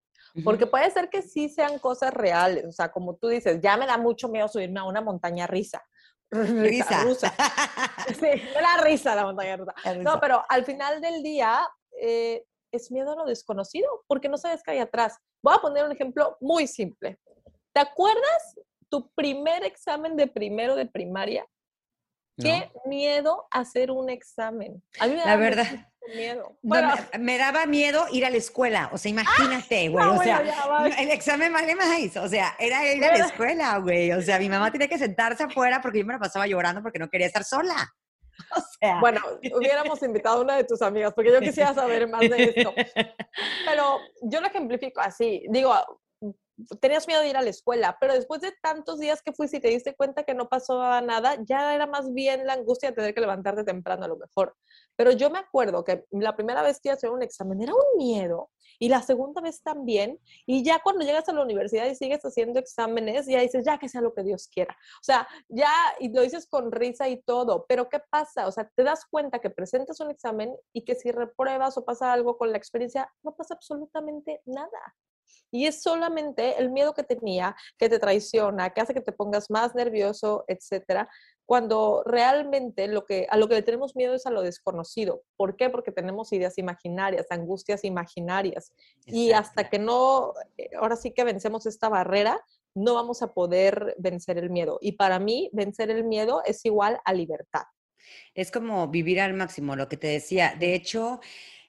Porque 0.44 0.66
puede 0.66 0.90
ser 0.90 1.08
que 1.10 1.22
sí 1.22 1.48
sean 1.48 1.78
cosas 1.78 2.12
reales, 2.12 2.64
o 2.66 2.72
sea, 2.72 2.90
como 2.90 3.16
tú 3.16 3.28
dices, 3.28 3.60
ya 3.60 3.76
me 3.76 3.86
da 3.86 3.98
mucho 3.98 4.28
miedo 4.28 4.48
subirme 4.48 4.80
a 4.80 4.84
una 4.84 5.00
montaña 5.00 5.46
risa. 5.46 5.82
Risa. 6.30 7.04
Rusa. 7.04 7.34
sí, 8.08 8.20
me 8.20 8.60
da 8.62 8.82
risa 8.82 9.14
la 9.14 9.24
montaña 9.24 9.56
rusa. 9.56 9.74
No, 10.00 10.18
pero 10.20 10.42
al 10.48 10.64
final 10.64 11.02
del 11.02 11.22
día 11.22 11.60
eh, 12.00 12.44
es 12.72 12.90
miedo 12.90 13.12
a 13.12 13.16
lo 13.16 13.24
desconocido, 13.26 14.04
porque 14.06 14.30
no 14.30 14.38
sabes 14.38 14.62
qué 14.62 14.72
hay 14.72 14.78
atrás. 14.78 15.18
Voy 15.42 15.54
a 15.54 15.60
poner 15.60 15.84
un 15.84 15.92
ejemplo 15.92 16.36
muy 16.40 16.66
simple. 16.66 17.18
¿Te 17.74 17.80
acuerdas 17.80 18.58
tu 18.88 19.10
primer 19.14 19.64
examen 19.64 20.16
de 20.16 20.26
primero 20.26 20.76
de 20.76 20.86
primaria? 20.86 21.46
Qué 22.36 22.70
miedo 22.86 23.46
hacer 23.50 23.90
un 23.90 24.10
examen. 24.10 24.82
A 24.98 25.06
mí 25.06 25.14
me 25.14 25.24
la 25.24 25.36
verdad. 25.36 25.66
Miedo. 26.14 26.58
Bueno, 26.62 26.94
me, 27.20 27.38
daba 27.38 27.64
miedo 27.66 28.06
ir 28.10 28.26
a 28.26 28.30
la 28.30 28.36
escuela. 28.36 28.90
O 28.92 28.98
sea, 28.98 29.10
imagínate, 29.10 29.88
güey. 29.88 30.04
o 30.04 30.22
sea, 30.22 30.42
el 30.98 31.10
examen 31.10 31.52
vale 31.52 31.74
más. 31.76 32.16
O 32.16 32.28
sea, 32.28 32.56
era 32.58 32.84
ir 32.92 33.04
a 33.04 33.16
la 33.16 33.26
escuela, 33.26 33.78
güey. 33.78 34.12
O 34.12 34.22
sea, 34.22 34.38
mi 34.38 34.48
mamá 34.48 34.70
tenía 34.70 34.88
que 34.88 34.98
sentarse 34.98 35.44
afuera 35.44 35.80
porque 35.80 36.00
yo 36.00 36.06
me 36.06 36.14
la 36.14 36.18
pasaba 36.18 36.46
llorando 36.46 36.82
porque 36.82 36.98
no 36.98 37.08
quería 37.08 37.26
estar 37.26 37.44
sola. 37.44 37.92
O 38.56 38.60
sea. 38.80 38.98
Bueno, 38.98 39.20
hubiéramos 39.54 40.02
invitado 40.02 40.38
a 40.38 40.40
una 40.40 40.56
de 40.56 40.64
tus 40.64 40.80
amigas 40.80 41.12
porque 41.14 41.30
yo 41.30 41.40
quisiera 41.40 41.74
saber 41.74 42.08
más 42.08 42.22
de 42.22 42.52
esto. 42.56 42.74
Pero 43.66 44.00
yo 44.22 44.40
lo 44.40 44.46
ejemplifico 44.46 45.00
así. 45.00 45.44
Digo, 45.50 45.72
tenías 46.80 47.06
miedo 47.06 47.20
de 47.20 47.28
ir 47.28 47.36
a 47.36 47.42
la 47.42 47.50
escuela, 47.50 47.96
pero 48.00 48.14
después 48.14 48.40
de 48.40 48.52
tantos 48.62 48.98
días 48.98 49.22
que 49.22 49.32
fuiste 49.32 49.58
y 49.58 49.60
te 49.60 49.68
diste 49.68 49.94
cuenta 49.94 50.24
que 50.24 50.34
no 50.34 50.48
pasó 50.48 50.78
nada, 51.00 51.36
ya 51.44 51.74
era 51.74 51.86
más 51.86 52.12
bien 52.12 52.46
la 52.46 52.54
angustia 52.54 52.90
de 52.90 52.96
tener 52.96 53.14
que 53.14 53.20
levantarte 53.20 53.64
temprano 53.64 54.04
a 54.04 54.08
lo 54.08 54.16
mejor. 54.16 54.56
Pero 54.96 55.10
yo 55.12 55.30
me 55.30 55.38
acuerdo 55.38 55.84
que 55.84 56.04
la 56.10 56.36
primera 56.36 56.62
vez 56.62 56.80
que 56.80 56.88
iba 56.88 56.94
a 56.94 56.96
hacer 56.96 57.10
un 57.10 57.22
examen 57.22 57.62
era 57.62 57.72
un 57.72 57.96
miedo 57.96 58.50
y 58.78 58.88
la 58.88 59.02
segunda 59.02 59.40
vez 59.40 59.62
también. 59.62 60.18
Y 60.46 60.64
ya 60.64 60.80
cuando 60.82 61.04
llegas 61.04 61.28
a 61.28 61.32
la 61.32 61.42
universidad 61.42 61.86
y 61.86 61.94
sigues 61.94 62.22
haciendo 62.22 62.58
exámenes, 62.58 63.26
ya 63.26 63.40
dices, 63.40 63.64
ya 63.64 63.78
que 63.78 63.88
sea 63.88 64.00
lo 64.00 64.12
que 64.12 64.22
Dios 64.22 64.48
quiera. 64.48 64.76
O 65.00 65.04
sea, 65.04 65.28
ya, 65.48 65.72
y 66.00 66.12
lo 66.12 66.22
dices 66.22 66.46
con 66.48 66.72
risa 66.72 67.08
y 67.08 67.22
todo, 67.22 67.64
pero 67.68 67.88
¿qué 67.88 68.00
pasa? 68.10 68.46
O 68.46 68.52
sea, 68.52 68.70
te 68.74 68.82
das 68.82 69.04
cuenta 69.06 69.40
que 69.40 69.50
presentas 69.50 70.00
un 70.00 70.10
examen 70.10 70.54
y 70.72 70.84
que 70.84 70.94
si 70.94 71.10
repruebas 71.12 71.76
o 71.78 71.84
pasa 71.84 72.12
algo 72.12 72.36
con 72.38 72.50
la 72.50 72.58
experiencia, 72.58 73.10
no 73.22 73.34
pasa 73.34 73.54
absolutamente 73.54 74.42
nada. 74.46 74.96
Y 75.50 75.66
es 75.66 75.82
solamente 75.82 76.58
el 76.58 76.70
miedo 76.70 76.94
que 76.94 77.02
tenía, 77.02 77.54
que 77.78 77.88
te 77.88 77.98
traiciona, 77.98 78.70
que 78.70 78.80
hace 78.80 78.94
que 78.94 79.00
te 79.00 79.12
pongas 79.12 79.50
más 79.50 79.74
nervioso, 79.74 80.44
etcétera, 80.48 81.08
cuando 81.44 82.02
realmente 82.06 82.88
lo 82.88 83.04
que, 83.04 83.26
a 83.28 83.36
lo 83.36 83.48
que 83.48 83.56
le 83.56 83.62
tenemos 83.62 83.94
miedo 83.96 84.14
es 84.14 84.26
a 84.26 84.30
lo 84.30 84.42
desconocido. 84.42 85.22
¿Por 85.36 85.56
qué? 85.56 85.68
Porque 85.70 85.92
tenemos 85.92 86.32
ideas 86.32 86.56
imaginarias, 86.56 87.26
angustias 87.30 87.84
imaginarias. 87.84 88.72
Y 89.06 89.32
hasta 89.32 89.68
que 89.68 89.78
no, 89.78 90.32
eh, 90.56 90.70
ahora 90.80 90.96
sí 90.96 91.10
que 91.10 91.24
vencemos 91.24 91.66
esta 91.66 91.88
barrera, 91.88 92.42
no 92.74 92.94
vamos 92.94 93.22
a 93.22 93.34
poder 93.34 93.94
vencer 93.98 94.38
el 94.38 94.50
miedo. 94.50 94.78
Y 94.80 94.92
para 94.92 95.18
mí, 95.18 95.50
vencer 95.52 95.90
el 95.90 96.04
miedo 96.04 96.42
es 96.46 96.64
igual 96.64 97.00
a 97.04 97.12
libertad. 97.12 97.64
Es 98.34 98.50
como 98.50 98.88
vivir 98.88 99.20
al 99.20 99.34
máximo, 99.34 99.76
lo 99.76 99.88
que 99.88 99.96
te 99.96 100.08
decía. 100.08 100.54
De 100.58 100.74
hecho, 100.74 101.20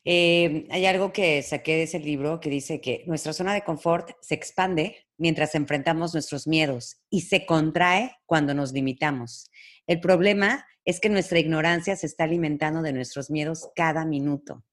Eh, 0.06 0.68
hay 0.70 0.86
algo 0.86 1.14
que 1.14 1.42
saqué 1.44 1.78
de 1.78 1.84
ese 1.84 2.00
libro 2.00 2.40
que 2.40 2.50
dice 2.50 2.82
que 2.82 3.04
nuestra 3.08 3.32
zona 3.32 3.54
de 3.54 3.64
confort 3.64 4.12
se 4.22 4.36
expande 4.36 4.98
mientras 5.18 5.56
enfrentamos 5.56 6.14
nuestros 6.14 6.46
miedos 6.48 6.98
y 7.10 7.22
se 7.22 7.46
contrae 7.46 8.18
cuando 8.26 8.54
nos 8.54 8.74
limitamos. 8.74 9.50
El 9.88 10.02
problema 10.02 10.66
es 10.86 11.00
que 11.00 11.10
nuestra 11.10 11.40
ignorancia 11.40 11.96
se 11.96 12.08
está 12.08 12.26
alimentando 12.26 12.82
de 12.82 12.94
nuestros 12.94 13.30
miedos 13.30 13.70
cada 13.76 14.06
minuto. 14.06 14.64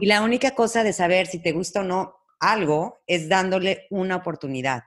Y 0.00 0.06
la 0.06 0.22
única 0.22 0.54
cosa 0.54 0.82
de 0.82 0.92
saber 0.92 1.26
si 1.26 1.40
te 1.40 1.52
gusta 1.52 1.80
o 1.80 1.84
no 1.84 2.14
algo 2.40 2.98
es 3.06 3.28
dándole 3.28 3.86
una 3.90 4.16
oportunidad. 4.16 4.84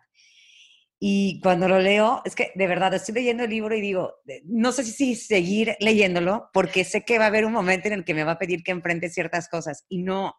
Y 1.03 1.39
cuando 1.41 1.67
lo 1.67 1.79
leo, 1.79 2.21
es 2.25 2.35
que 2.35 2.51
de 2.53 2.67
verdad 2.67 2.93
estoy 2.93 3.15
leyendo 3.15 3.43
el 3.43 3.49
libro 3.49 3.75
y 3.75 3.81
digo, 3.81 4.13
no 4.43 4.71
sé 4.71 4.83
si 4.83 5.15
seguir 5.15 5.75
leyéndolo 5.79 6.51
porque 6.53 6.83
sé 6.83 7.03
que 7.03 7.17
va 7.17 7.23
a 7.23 7.27
haber 7.29 7.43
un 7.43 7.53
momento 7.53 7.87
en 7.87 7.95
el 7.95 8.05
que 8.05 8.13
me 8.13 8.23
va 8.23 8.33
a 8.33 8.37
pedir 8.37 8.61
que 8.61 8.69
enfrente 8.69 9.09
ciertas 9.09 9.49
cosas 9.49 9.83
y 9.89 10.03
no, 10.03 10.35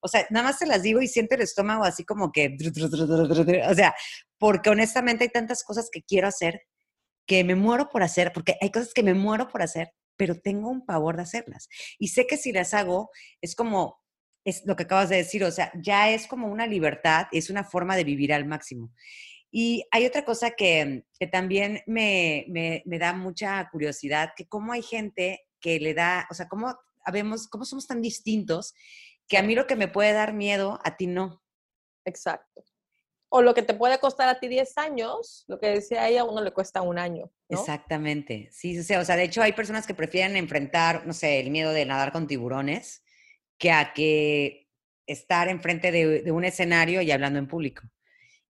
o 0.00 0.08
sea, 0.08 0.26
nada 0.30 0.46
más 0.46 0.58
te 0.58 0.64
las 0.64 0.82
digo 0.82 1.02
y 1.02 1.08
siento 1.08 1.34
el 1.34 1.42
estómago 1.42 1.84
así 1.84 2.02
como 2.06 2.32
que, 2.32 2.56
o 3.68 3.74
sea, 3.74 3.94
porque 4.38 4.70
honestamente 4.70 5.24
hay 5.24 5.30
tantas 5.30 5.62
cosas 5.62 5.90
que 5.92 6.02
quiero 6.02 6.28
hacer 6.28 6.62
que 7.26 7.44
me 7.44 7.54
muero 7.54 7.90
por 7.90 8.02
hacer, 8.02 8.32
porque 8.32 8.56
hay 8.62 8.70
cosas 8.70 8.94
que 8.94 9.02
me 9.02 9.12
muero 9.12 9.48
por 9.48 9.60
hacer, 9.60 9.92
pero 10.16 10.40
tengo 10.40 10.70
un 10.70 10.86
pavor 10.86 11.16
de 11.16 11.24
hacerlas. 11.24 11.68
Y 11.98 12.08
sé 12.08 12.26
que 12.26 12.38
si 12.38 12.52
las 12.52 12.72
hago, 12.72 13.10
es 13.42 13.54
como, 13.54 14.00
es 14.44 14.62
lo 14.64 14.76
que 14.76 14.84
acabas 14.84 15.10
de 15.10 15.16
decir, 15.16 15.44
o 15.44 15.50
sea, 15.50 15.70
ya 15.74 16.08
es 16.10 16.26
como 16.26 16.46
una 16.46 16.66
libertad, 16.66 17.26
es 17.32 17.50
una 17.50 17.64
forma 17.64 17.96
de 17.96 18.04
vivir 18.04 18.32
al 18.32 18.46
máximo. 18.46 18.92
Y 19.58 19.86
hay 19.90 20.04
otra 20.04 20.22
cosa 20.26 20.50
que, 20.50 21.06
que 21.18 21.26
también 21.26 21.80
me, 21.86 22.44
me, 22.48 22.82
me, 22.84 22.98
da 22.98 23.14
mucha 23.14 23.66
curiosidad, 23.72 24.34
que 24.36 24.46
cómo 24.46 24.74
hay 24.74 24.82
gente 24.82 25.46
que 25.60 25.80
le 25.80 25.94
da, 25.94 26.26
o 26.30 26.34
sea, 26.34 26.46
cómo, 26.46 26.78
habemos, 27.06 27.48
cómo 27.48 27.64
somos 27.64 27.86
tan 27.86 28.02
distintos, 28.02 28.74
que 29.26 29.38
a 29.38 29.42
mí 29.42 29.54
lo 29.54 29.66
que 29.66 29.74
me 29.74 29.88
puede 29.88 30.12
dar 30.12 30.34
miedo, 30.34 30.78
a 30.84 30.98
ti 30.98 31.06
no. 31.06 31.42
Exacto 32.04 32.66
o 33.28 33.42
lo 33.42 33.54
que 33.54 33.62
te 33.62 33.74
puede 33.74 33.98
costar 33.98 34.28
a 34.28 34.38
ti 34.38 34.46
10 34.46 34.78
años, 34.78 35.44
lo 35.48 35.58
que 35.58 35.68
decía 35.68 36.06
ella, 36.06 36.20
a 36.20 36.24
uno 36.24 36.42
le 36.42 36.52
cuesta 36.52 36.82
un 36.82 36.96
año. 36.96 37.30
Exactamente, 37.48 38.48
sí, 38.52 38.78
o 38.78 38.82
sea, 38.82 39.00
o 39.00 39.04
sea, 39.04 39.16
de 39.16 39.24
hecho 39.24 39.42
hay 39.42 39.52
personas 39.52 39.86
que 39.86 39.94
prefieren 39.94 40.36
enfrentar, 40.36 41.06
no 41.06 41.12
sé, 41.12 41.40
el 41.40 41.50
miedo 41.50 41.72
de 41.72 41.86
nadar 41.86 42.12
con 42.12 42.26
tiburones 42.26 43.02
que 43.58 43.72
a 43.72 43.92
que 43.94 44.68
estar 45.06 45.48
enfrente 45.48 45.90
de, 45.90 46.22
de 46.22 46.30
un 46.30 46.44
escenario 46.44 47.02
y 47.02 47.10
hablando 47.10 47.38
en 47.38 47.48
público. 47.48 47.82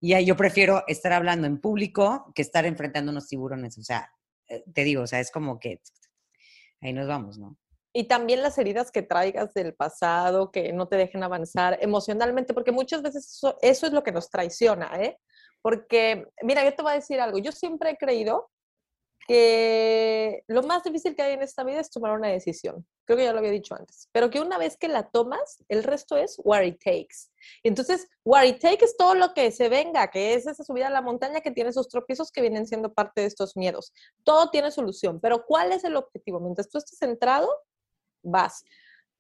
Y 0.06 0.14
ahí 0.14 0.24
yo 0.24 0.36
prefiero 0.36 0.84
estar 0.86 1.12
hablando 1.12 1.48
en 1.48 1.60
público 1.60 2.30
que 2.32 2.42
estar 2.42 2.64
enfrentando 2.64 3.10
unos 3.10 3.26
tiburones, 3.26 3.76
o 3.76 3.82
sea, 3.82 4.08
eh, 4.46 4.62
te 4.72 4.84
digo, 4.84 5.02
o 5.02 5.06
sea, 5.08 5.18
es 5.18 5.32
como 5.32 5.58
que 5.58 5.80
ahí 6.80 6.92
nos 6.92 7.08
vamos, 7.08 7.38
¿no? 7.38 7.56
y 7.92 8.04
también 8.04 8.42
las 8.42 8.58
heridas 8.58 8.92
que 8.92 9.00
traigas 9.00 9.54
del 9.54 9.74
pasado, 9.74 10.52
que 10.52 10.70
no 10.74 10.86
te 10.86 10.96
dejen 10.96 11.22
avanzar 11.22 11.78
emocionalmente, 11.80 12.52
porque 12.52 12.70
muchas 12.70 13.00
veces 13.00 13.26
eso, 13.62 13.86
es 13.86 13.92
lo 13.92 14.02
que 14.02 14.12
nos 14.12 14.28
traiciona, 14.28 14.92
¿eh? 15.00 15.18
Porque, 15.62 16.26
mira, 16.42 16.62
yo 16.62 16.74
te 16.74 16.82
voy 16.82 16.92
a 16.92 16.96
decir 16.96 17.18
algo, 17.20 17.38
yo 17.38 17.52
siempre 17.52 17.90
he 17.90 17.96
creído 17.96 18.50
que 19.26 20.44
lo 20.46 20.62
más 20.62 20.84
difícil 20.84 21.16
que 21.16 21.22
hay 21.22 21.34
en 21.34 21.42
esta 21.42 21.64
vida 21.64 21.80
es 21.80 21.90
tomar 21.90 22.12
una 22.12 22.28
decisión. 22.28 22.86
Creo 23.04 23.16
que 23.16 23.24
ya 23.24 23.32
lo 23.32 23.38
había 23.38 23.50
dicho 23.50 23.74
antes. 23.74 24.08
Pero 24.12 24.30
que 24.30 24.40
una 24.40 24.58
vez 24.58 24.76
que 24.76 24.88
la 24.88 25.10
tomas, 25.10 25.64
el 25.68 25.82
resto 25.82 26.16
es 26.16 26.40
what 26.44 26.62
it 26.62 26.80
takes. 26.82 27.30
Entonces, 27.62 28.08
what 28.24 28.44
it 28.44 28.60
takes 28.60 28.84
es 28.84 28.96
todo 28.96 29.14
lo 29.14 29.34
que 29.34 29.50
se 29.50 29.68
venga, 29.68 30.08
que 30.10 30.34
es 30.34 30.46
esa 30.46 30.64
subida 30.64 30.88
a 30.88 30.90
la 30.90 31.02
montaña 31.02 31.40
que 31.40 31.50
tiene 31.50 31.70
esos 31.70 31.88
tropiezos 31.88 32.30
que 32.30 32.40
vienen 32.40 32.66
siendo 32.66 32.92
parte 32.92 33.20
de 33.22 33.26
estos 33.26 33.56
miedos. 33.56 33.92
Todo 34.22 34.50
tiene 34.50 34.70
solución. 34.70 35.20
Pero 35.20 35.44
¿cuál 35.44 35.72
es 35.72 35.84
el 35.84 35.96
objetivo? 35.96 36.40
Mientras 36.40 36.68
tú 36.68 36.78
estés 36.78 36.98
centrado, 36.98 37.48
vas. 38.22 38.64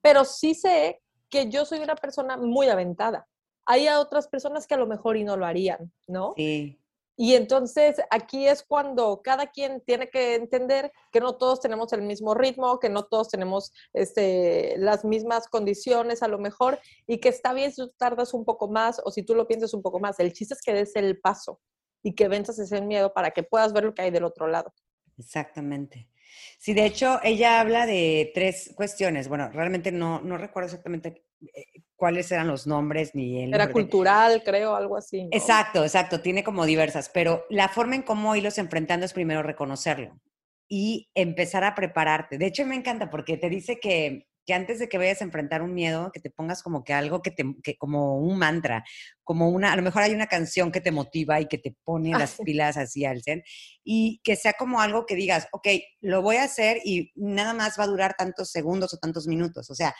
Pero 0.02 0.24
sí 0.24 0.54
sé 0.54 1.02
que 1.28 1.48
yo 1.48 1.64
soy 1.64 1.80
una 1.80 1.96
persona 1.96 2.36
muy 2.36 2.68
aventada. 2.68 3.26
Hay 3.64 3.88
otras 3.88 4.28
personas 4.28 4.66
que 4.66 4.74
a 4.74 4.78
lo 4.78 4.86
mejor 4.86 5.16
y 5.16 5.24
no 5.24 5.36
lo 5.36 5.46
harían, 5.46 5.92
¿no? 6.06 6.34
Sí. 6.36 6.78
Y 7.16 7.34
entonces 7.34 7.96
aquí 8.10 8.46
es 8.46 8.62
cuando 8.62 9.22
cada 9.22 9.46
quien 9.46 9.80
tiene 9.80 10.10
que 10.10 10.34
entender 10.34 10.92
que 11.10 11.20
no 11.20 11.36
todos 11.36 11.60
tenemos 11.60 11.92
el 11.94 12.02
mismo 12.02 12.34
ritmo, 12.34 12.78
que 12.78 12.90
no 12.90 13.04
todos 13.04 13.30
tenemos 13.30 13.72
este, 13.94 14.74
las 14.76 15.04
mismas 15.04 15.48
condiciones 15.48 16.22
a 16.22 16.28
lo 16.28 16.38
mejor 16.38 16.78
y 17.06 17.18
que 17.18 17.30
está 17.30 17.54
bien 17.54 17.72
si 17.72 17.82
tú 17.82 17.92
tardas 17.96 18.34
un 18.34 18.44
poco 18.44 18.68
más 18.68 19.00
o 19.02 19.10
si 19.10 19.22
tú 19.22 19.34
lo 19.34 19.48
piensas 19.48 19.72
un 19.72 19.82
poco 19.82 19.98
más. 19.98 20.20
El 20.20 20.34
chiste 20.34 20.54
es 20.54 20.62
que 20.62 20.74
des 20.74 20.94
el 20.96 21.18
paso 21.18 21.60
y 22.02 22.14
que 22.14 22.28
venzas 22.28 22.58
ese 22.58 22.82
miedo 22.82 23.14
para 23.14 23.30
que 23.30 23.42
puedas 23.42 23.72
ver 23.72 23.84
lo 23.84 23.94
que 23.94 24.02
hay 24.02 24.10
del 24.10 24.24
otro 24.24 24.46
lado. 24.46 24.74
Exactamente. 25.18 26.08
Sí, 26.58 26.74
de 26.74 26.84
hecho, 26.84 27.18
ella 27.22 27.60
habla 27.60 27.86
de 27.86 28.30
tres 28.34 28.72
cuestiones. 28.76 29.28
Bueno, 29.28 29.50
realmente 29.50 29.90
no, 29.90 30.20
no 30.20 30.36
recuerdo 30.36 30.66
exactamente 30.66 31.24
eh, 31.54 31.82
cuáles 31.96 32.30
eran 32.30 32.46
los 32.46 32.66
nombres 32.66 33.14
ni 33.14 33.42
el... 33.42 33.54
Era 33.54 33.72
cultural, 33.72 34.42
creo, 34.44 34.76
algo 34.76 34.96
así. 34.96 35.28
Exacto, 35.32 35.82
exacto, 35.82 36.20
tiene 36.20 36.44
como 36.44 36.66
diversas, 36.66 37.10
pero 37.12 37.44
la 37.50 37.68
forma 37.68 37.96
en 37.96 38.02
cómo 38.02 38.36
irlos 38.36 38.58
enfrentando 38.58 39.06
es 39.06 39.12
primero 39.12 39.42
reconocerlo 39.42 40.20
y 40.68 41.08
empezar 41.14 41.64
a 41.64 41.74
prepararte. 41.74 42.38
De 42.38 42.46
hecho, 42.46 42.66
me 42.66 42.76
encanta 42.76 43.10
porque 43.10 43.36
te 43.36 43.48
dice 43.48 43.78
que 43.80 44.26
que 44.46 44.54
antes 44.54 44.78
de 44.78 44.88
que 44.88 44.96
vayas 44.96 45.20
a 45.20 45.24
enfrentar 45.24 45.60
un 45.60 45.74
miedo, 45.74 46.12
que 46.12 46.20
te 46.20 46.30
pongas 46.30 46.62
como 46.62 46.84
que 46.84 46.92
algo 46.92 47.20
que 47.20 47.32
te, 47.32 47.44
que 47.64 47.76
como 47.76 48.18
un 48.18 48.38
mantra, 48.38 48.84
como 49.24 49.50
una, 49.50 49.72
a 49.72 49.76
lo 49.76 49.82
mejor 49.82 50.02
hay 50.02 50.14
una 50.14 50.28
canción 50.28 50.70
que 50.70 50.80
te 50.80 50.92
motiva 50.92 51.40
y 51.40 51.46
que 51.46 51.58
te 51.58 51.74
pone 51.84 52.14
ah, 52.14 52.18
las 52.18 52.36
pilas 52.44 52.76
así 52.76 53.04
al 53.04 53.22
ser, 53.22 53.42
y 53.82 54.20
que 54.22 54.36
sea 54.36 54.52
como 54.52 54.80
algo 54.80 55.04
que 55.04 55.16
digas, 55.16 55.48
ok, 55.50 55.68
lo 56.00 56.22
voy 56.22 56.36
a 56.36 56.44
hacer 56.44 56.78
y 56.84 57.10
nada 57.16 57.54
más 57.54 57.76
va 57.78 57.84
a 57.84 57.88
durar 57.88 58.14
tantos 58.16 58.50
segundos 58.50 58.94
o 58.94 58.98
tantos 58.98 59.26
minutos. 59.26 59.68
O 59.68 59.74
sea, 59.74 59.94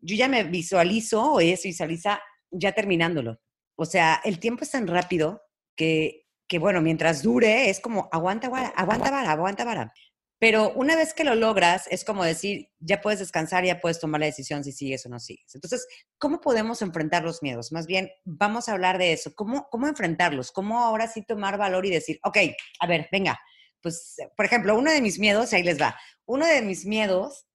yo 0.00 0.16
ya 0.16 0.28
me 0.28 0.44
visualizo 0.44 1.32
o 1.32 1.40
ella 1.40 1.56
se 1.56 1.68
visualiza 1.68 2.20
ya 2.50 2.72
terminándolo. 2.72 3.40
O 3.76 3.84
sea, 3.84 4.20
el 4.24 4.38
tiempo 4.38 4.64
es 4.64 4.70
tan 4.70 4.86
rápido 4.86 5.42
que, 5.76 6.26
que 6.48 6.58
bueno, 6.58 6.80
mientras 6.80 7.22
dure 7.22 7.70
es 7.70 7.80
como 7.80 8.08
aguanta 8.12 8.48
vara, 8.48 8.68
aguanta 8.68 9.10
vara, 9.10 9.30
aguanta 9.30 9.64
vara. 9.64 9.92
Pero 10.40 10.72
una 10.74 10.94
vez 10.94 11.14
que 11.14 11.24
lo 11.24 11.34
logras, 11.34 11.88
es 11.90 12.04
como 12.04 12.22
decir, 12.22 12.68
ya 12.78 13.00
puedes 13.00 13.18
descansar, 13.18 13.64
ya 13.64 13.80
puedes 13.80 13.98
tomar 13.98 14.20
la 14.20 14.26
decisión 14.26 14.62
si 14.62 14.70
sigues 14.70 15.04
o 15.04 15.08
no 15.08 15.18
sigues. 15.18 15.52
Entonces, 15.54 15.86
¿cómo 16.16 16.40
podemos 16.40 16.80
enfrentar 16.80 17.24
los 17.24 17.42
miedos? 17.42 17.72
Más 17.72 17.88
bien, 17.88 18.08
vamos 18.24 18.68
a 18.68 18.72
hablar 18.72 18.98
de 18.98 19.12
eso. 19.12 19.32
¿Cómo, 19.34 19.66
cómo 19.68 19.88
enfrentarlos? 19.88 20.52
¿Cómo 20.52 20.78
ahora 20.78 21.08
sí 21.08 21.22
tomar 21.22 21.58
valor 21.58 21.86
y 21.86 21.90
decir, 21.90 22.20
ok, 22.22 22.38
a 22.78 22.86
ver, 22.86 23.08
venga, 23.10 23.36
pues, 23.82 24.16
por 24.36 24.46
ejemplo, 24.46 24.78
uno 24.78 24.92
de 24.92 25.00
mis 25.00 25.18
miedos, 25.18 25.52
ahí 25.52 25.64
les 25.64 25.80
va, 25.80 25.98
uno 26.24 26.46
de 26.46 26.62
mis 26.62 26.86
miedos, 26.86 27.47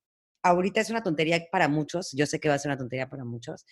ahorita 0.43 0.81
es 0.81 0.89
una 0.89 1.01
tontería 1.01 1.47
para 1.51 1.67
muchos, 1.67 2.11
yo 2.13 2.25
sé 2.25 2.39
que 2.39 2.49
va 2.49 2.55
a 2.55 2.59
ser 2.59 2.69
una 2.69 2.77
tontería 2.77 3.09
para 3.09 3.25
muchos, 3.25 3.65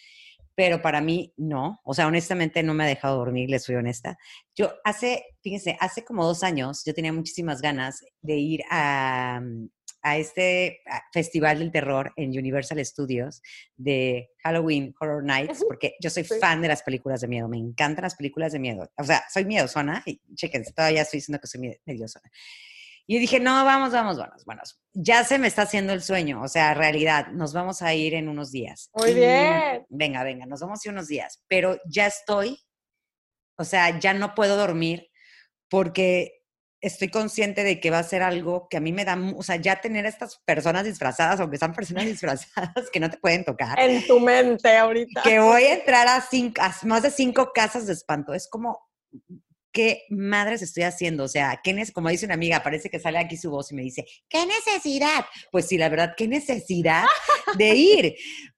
pero 0.56 0.82
para 0.82 1.02
mí 1.02 1.34
no. 1.38 1.80
O 1.84 1.94
sea, 1.94 2.08
honestamente 2.08 2.64
no 2.64 2.74
me 2.74 2.84
ha 2.84 2.88
dejado 2.88 3.18
dormir, 3.18 3.50
les 3.50 3.64
soy 3.64 3.76
honesta. 3.76 4.18
Yo 4.56 4.74
hace, 4.84 5.26
fíjense, 5.42 5.78
hace 5.80 6.04
como 6.04 6.26
dos 6.26 6.44
años 6.44 6.84
yo 6.86 6.94
tenía 6.94 7.14
muchísimas 7.14 7.62
ganas 7.62 8.04
de 8.22 8.36
ir 8.36 8.62
a, 8.70 9.40
mm, 9.42 9.70
a 10.04 10.18
este 10.18 10.82
festival 11.14 11.60
del 11.60 11.72
terror 11.72 12.12
en 12.16 12.32
Universal 12.32 12.84
Studios 12.84 13.42
de 13.78 14.30
Halloween 14.44 14.96
Horror 15.00 15.24
Nights, 15.24 15.64
porque 15.68 15.96
yo 16.02 16.10
soy 16.10 16.24
fan 16.24 16.62
de 16.62 16.68
las 16.68 16.82
películas 16.82 17.22
de 17.22 17.28
miedo, 17.28 17.48
me 17.48 17.58
encantan 17.58 18.04
las 18.04 18.16
películas 18.16 18.52
de 18.52 18.60
miedo. 18.60 18.90
O 18.98 19.04
sea, 19.04 19.24
soy 19.32 19.46
miedosona, 19.46 20.02
y 20.06 20.20
chequense, 20.34 20.74
todavía 20.74 21.04
estoy 21.04 21.18
diciendo 21.20 21.40
que 21.40 21.48
soy 21.48 21.80
miedosona. 21.86 22.32
Y 23.12 23.20
dije, 23.20 23.42
no, 23.42 23.66
vamos, 23.66 23.92
vamos, 23.92 24.18
vamos, 24.18 24.46
bueno, 24.46 24.62
ya 24.94 25.26
se 25.26 25.38
me 25.38 25.50
está 25.50 25.64
haciendo 25.64 25.92
el 25.92 26.02
sueño, 26.02 26.42
o 26.42 26.48
sea, 26.48 26.74
realidad, 26.74 27.28
nos 27.34 27.52
vamos 27.52 27.82
a 27.82 27.94
ir 27.94 28.14
en 28.14 28.30
unos 28.30 28.54
días. 28.54 28.90
Muy 28.94 29.14
bien. 29.14 29.86
Venga, 29.90 30.24
venga, 30.24 30.46
nos 30.46 30.62
vamos 30.62 30.80
a 30.80 30.88
ir 30.88 30.94
unos 30.94 31.10
días, 31.10 31.44
pero 31.50 31.78
ya 31.86 32.08
estoy, 32.08 32.58
o 33.58 33.66
sea, 33.66 34.00
ya 34.00 34.14
no 34.14 34.34
puedo 34.34 34.56
dormir 34.56 35.10
porque 35.70 36.42
estoy 36.80 37.10
consciente 37.10 37.66
de 37.66 37.82
que 37.82 37.92
va 37.92 38.00
a 38.00 38.04
ser 38.04 38.24
algo 38.24 38.70
que 38.70 38.78
a 38.78 38.80
mí 38.80 38.94
me 38.94 39.04
da, 39.04 39.20
o 39.36 39.44
sea, 39.44 39.58
ya 39.58 39.82
tener 39.82 40.06
a 40.06 40.10
estas 40.10 40.38
personas 40.46 40.86
disfrazadas, 40.86 41.42
aunque 41.42 41.58
sean 41.58 41.74
personas 41.74 42.06
disfrazadas 42.06 42.90
que 42.94 43.02
no 43.02 43.10
te 43.10 43.18
pueden 43.18 43.44
tocar. 43.44 43.78
En 43.78 44.08
tu 44.08 44.22
mente 44.22 44.78
ahorita. 44.78 45.22
Que 45.24 45.38
voy 45.38 45.64
a 45.64 45.74
entrar 45.74 46.08
a, 46.08 46.22
cinco, 46.22 46.62
a 46.62 46.74
más 46.86 47.04
de 47.04 47.12
cinco 47.12 47.52
casas 47.54 47.88
de 47.88 47.92
espanto. 47.92 48.34
Es 48.34 48.48
como, 48.50 48.80
¿qué 49.72 50.04
madres 50.10 50.62
estoy 50.62 50.84
haciendo? 50.84 51.24
O 51.24 51.28
sea, 51.28 51.60
¿qué 51.64 51.72
como 51.94 52.10
dice 52.10 52.26
una 52.26 52.36
amiga, 52.36 52.64
parece 52.64 52.90
que 52.90 53.00
sale 53.00 53.18
aquí 53.18 53.38
su 53.38 53.50
voz 53.50 53.72
y 53.72 53.76
me 53.76 53.82
dice, 53.82 54.06
¿qué 54.30 54.46
necesidad? 54.46 55.26
Pues 55.52 55.68
sí, 55.68 55.78
la 55.78 55.90
verdad, 55.90 56.14
¿qué 56.16 56.28
necesidad 56.28 57.06
de 57.58 57.76
ir? 57.76 58.06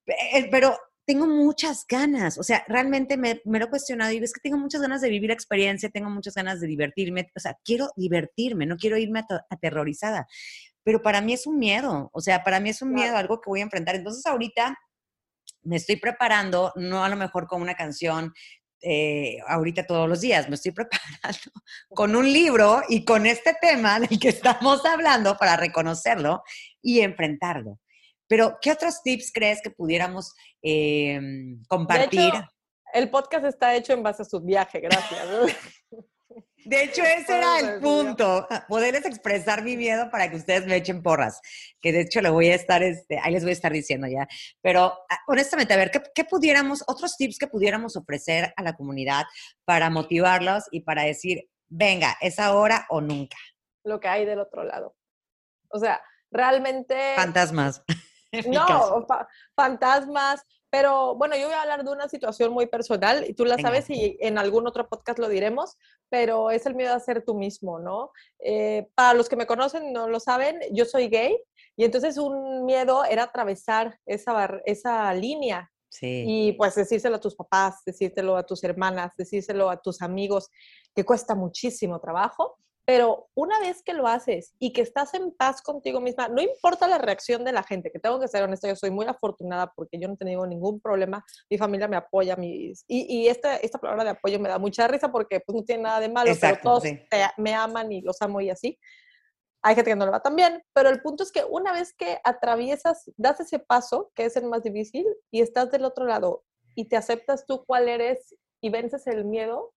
Eh, 0.05 0.49
pero 0.51 0.77
tengo 1.05 1.27
muchas 1.27 1.85
ganas, 1.87 2.37
o 2.37 2.43
sea, 2.43 2.63
realmente 2.67 3.17
me, 3.17 3.41
me, 3.43 3.59
lo 3.59 3.65
he 3.65 3.69
cuestionado 3.69 4.11
y 4.13 4.21
ves 4.21 4.31
que 4.31 4.39
tengo 4.39 4.57
muchas 4.57 4.81
ganas 4.81 5.01
de 5.01 5.09
vivir 5.09 5.29
la 5.29 5.33
experiencia, 5.33 5.89
tengo 5.89 6.09
muchas 6.09 6.33
ganas 6.33 6.61
de 6.61 6.67
divertirme, 6.67 7.29
o 7.35 7.39
sea, 7.39 7.57
quiero 7.63 7.89
divertirme, 7.97 8.65
no 8.65 8.77
quiero 8.77 8.97
irme 8.97 9.25
aterrorizada, 9.49 10.27
pero 10.83 11.01
para 11.01 11.21
mí 11.21 11.33
es 11.33 11.47
un 11.47 11.57
miedo, 11.57 12.09
o 12.13 12.21
sea, 12.21 12.43
para 12.43 12.59
mí 12.59 12.69
es 12.69 12.81
un 12.81 12.93
miedo, 12.93 13.17
algo 13.17 13.39
que 13.41 13.49
voy 13.49 13.61
a 13.61 13.63
enfrentar. 13.63 13.95
Entonces 13.95 14.25
ahorita 14.25 14.77
me 15.63 15.77
estoy 15.77 15.95
preparando, 15.95 16.73
no 16.75 17.03
a 17.03 17.09
lo 17.09 17.15
mejor 17.15 17.47
con 17.47 17.61
una 17.61 17.75
canción 17.75 18.33
eh, 18.83 19.37
ahorita 19.47 19.87
todos 19.87 20.07
los 20.07 20.21
días. 20.21 20.49
Me 20.49 20.55
estoy 20.55 20.71
preparando 20.73 21.51
con 21.89 22.15
un 22.15 22.31
libro 22.31 22.81
y 22.89 23.05
con 23.05 23.25
este 23.25 23.55
tema 23.59 23.99
del 23.99 24.19
que 24.19 24.29
estamos 24.29 24.85
hablando 24.85 25.37
para 25.37 25.55
reconocerlo 25.55 26.43
y 26.81 26.99
enfrentarlo. 26.99 27.79
Pero, 28.27 28.57
¿qué 28.61 28.71
otros 28.71 29.01
tips 29.03 29.31
crees 29.33 29.61
que 29.61 29.69
pudiéramos 29.69 30.33
em, 30.61 31.61
compartir? 31.67 32.33
el 32.93 33.09
podcast 33.09 33.45
está 33.45 33.75
hecho 33.75 33.93
en 33.93 34.03
base 34.03 34.21
a 34.21 34.25
su 34.25 34.39
viaje, 34.39 34.79
gracias. 34.79 35.27
De 36.65 36.83
hecho, 36.83 37.03
ese 37.03 37.37
era 37.37 37.59
el 37.59 37.81
punto, 37.81 38.47
poderles 38.69 39.05
expresar 39.05 39.63
mi 39.63 39.75
miedo 39.75 40.09
para 40.09 40.29
que 40.29 40.37
ustedes 40.37 40.65
me 40.65 40.77
echen 40.77 41.03
porras, 41.03 41.41
que 41.81 41.91
de 41.91 42.01
hecho 42.01 42.21
le 42.21 42.29
voy 42.29 42.49
a 42.49 42.55
estar, 42.55 42.81
este, 42.81 43.19
ahí 43.19 43.33
les 43.33 43.43
voy 43.43 43.49
a 43.49 43.53
estar 43.53 43.71
diciendo 43.71 44.07
ya. 44.07 44.27
Pero 44.61 44.93
ah, 45.09 45.19
honestamente, 45.27 45.73
a 45.73 45.77
ver, 45.77 45.91
¿qué, 45.91 46.23
pudiéramos, 46.23 46.83
otros 46.87 47.17
tips 47.17 47.37
que 47.37 47.47
pudiéramos 47.47 47.97
ofrecer 47.97 48.53
a 48.55 48.63
la 48.63 48.75
comunidad 48.75 49.25
para 49.65 49.89
motivarlos 49.89 50.63
y 50.71 50.81
para 50.81 51.03
decir, 51.03 51.49
venga, 51.67 52.15
es 52.21 52.39
ahora 52.39 52.85
o 52.89 53.01
nunca? 53.01 53.37
Lo 53.83 53.99
que 53.99 54.07
hay 54.07 54.25
del 54.25 54.39
otro 54.39 54.63
lado. 54.63 54.95
O 55.69 55.79
sea, 55.79 56.01
realmente... 56.31 56.95
Fantasmas. 57.15 57.83
No, 58.47 59.05
fantasmas, 59.55 60.43
pero 60.73 61.13
bueno, 61.13 61.37
yo 61.37 61.45
voy 61.45 61.53
a 61.53 61.61
hablar 61.61 61.83
de 61.83 61.91
una 61.91 62.09
situación 62.09 62.51
muy 62.51 62.65
personal 62.65 63.29
y 63.29 63.35
tú 63.35 63.45
la 63.45 63.59
sabes 63.59 63.91
y 63.91 64.17
en 64.19 64.39
algún 64.39 64.65
otro 64.65 64.89
podcast 64.89 65.19
lo 65.19 65.29
diremos, 65.29 65.77
pero 66.09 66.49
es 66.49 66.65
el 66.65 66.73
miedo 66.73 66.95
a 66.95 66.99
ser 66.99 67.23
tú 67.23 67.35
mismo, 67.35 67.77
¿no? 67.77 68.09
Eh, 68.39 68.87
para 68.95 69.13
los 69.13 69.29
que 69.29 69.35
me 69.35 69.45
conocen 69.45 69.93
no 69.93 70.09
lo 70.09 70.19
saben, 70.19 70.59
yo 70.71 70.85
soy 70.85 71.09
gay 71.09 71.37
y 71.75 71.83
entonces 71.83 72.17
un 72.17 72.65
miedo 72.65 73.05
era 73.05 73.25
atravesar 73.25 73.99
esa, 74.07 74.61
esa 74.65 75.13
línea 75.13 75.69
Sí. 75.89 76.23
Y 76.25 76.53
pues 76.53 76.73
decírselo 76.73 77.17
a 77.17 77.19
tus 77.19 77.35
papás, 77.35 77.83
decírselo 77.85 78.35
a 78.35 78.43
tus 78.43 78.63
hermanas, 78.63 79.13
decírselo 79.15 79.69
a 79.69 79.79
tus 79.79 80.01
amigos, 80.01 80.49
que 80.95 81.05
cuesta 81.05 81.35
muchísimo 81.35 81.99
trabajo. 81.99 82.57
Pero 82.85 83.29
una 83.33 83.59
vez 83.59 83.81
que 83.81 83.93
lo 83.93 84.07
haces 84.07 84.53
y 84.59 84.73
que 84.73 84.81
estás 84.81 85.13
en 85.13 85.31
paz 85.31 85.61
contigo 85.61 86.01
misma, 86.01 86.27
no 86.27 86.41
importa 86.41 86.87
la 86.87 86.97
reacción 86.97 87.45
de 87.45 87.53
la 87.53 87.63
gente, 87.63 87.91
que 87.91 87.99
tengo 87.99 88.19
que 88.19 88.27
ser 88.27 88.43
honesta, 88.43 88.67
yo 88.67 88.75
soy 88.75 88.91
muy 88.91 89.05
afortunada 89.05 89.71
porque 89.73 89.97
yo 89.99 90.07
no 90.07 90.15
he 90.15 90.17
tenido 90.17 90.45
ningún 90.45 90.81
problema, 90.81 91.23
mi 91.49 91.57
familia 91.57 91.87
me 91.87 91.95
apoya, 91.95 92.35
mis, 92.35 92.83
y, 92.87 93.21
y 93.21 93.27
esta, 93.29 93.55
esta 93.57 93.79
palabra 93.79 94.03
de 94.03 94.09
apoyo 94.11 94.37
me 94.39 94.49
da 94.49 94.59
mucha 94.59 94.87
risa 94.87 95.09
porque 95.11 95.39
pues 95.39 95.55
no 95.55 95.63
tiene 95.63 95.83
nada 95.83 96.01
de 96.01 96.09
malo, 96.09 96.31
pero 96.39 96.57
todos 96.61 96.83
me 97.37 97.53
aman 97.53 97.91
y 97.91 98.01
los 98.01 98.21
amo 98.21 98.41
y 98.41 98.49
así. 98.49 98.77
Hay 99.65 99.75
gente 99.75 99.91
que 99.91 99.95
no 99.95 100.05
lo 100.05 100.11
va 100.11 100.21
tan 100.21 100.35
bien, 100.35 100.61
pero 100.73 100.89
el 100.89 101.01
punto 101.01 101.23
es 101.23 101.31
que 101.31 101.45
una 101.45 101.71
vez 101.71 101.93
que 101.93 102.19
atraviesas, 102.25 103.09
das 103.15 103.39
ese 103.39 103.59
paso, 103.59 104.11
que 104.13 104.25
es 104.25 104.35
el 104.35 104.45
más 104.45 104.61
difícil, 104.61 105.05
y 105.31 105.39
estás 105.39 105.71
del 105.71 105.85
otro 105.85 106.05
lado 106.05 106.43
y 106.75 106.89
te 106.89 106.97
aceptas 106.97 107.45
tú 107.45 107.63
cuál 107.65 107.87
eres 107.87 108.35
y 108.61 108.69
vences 108.69 109.07
el 109.07 109.23
miedo, 109.23 109.73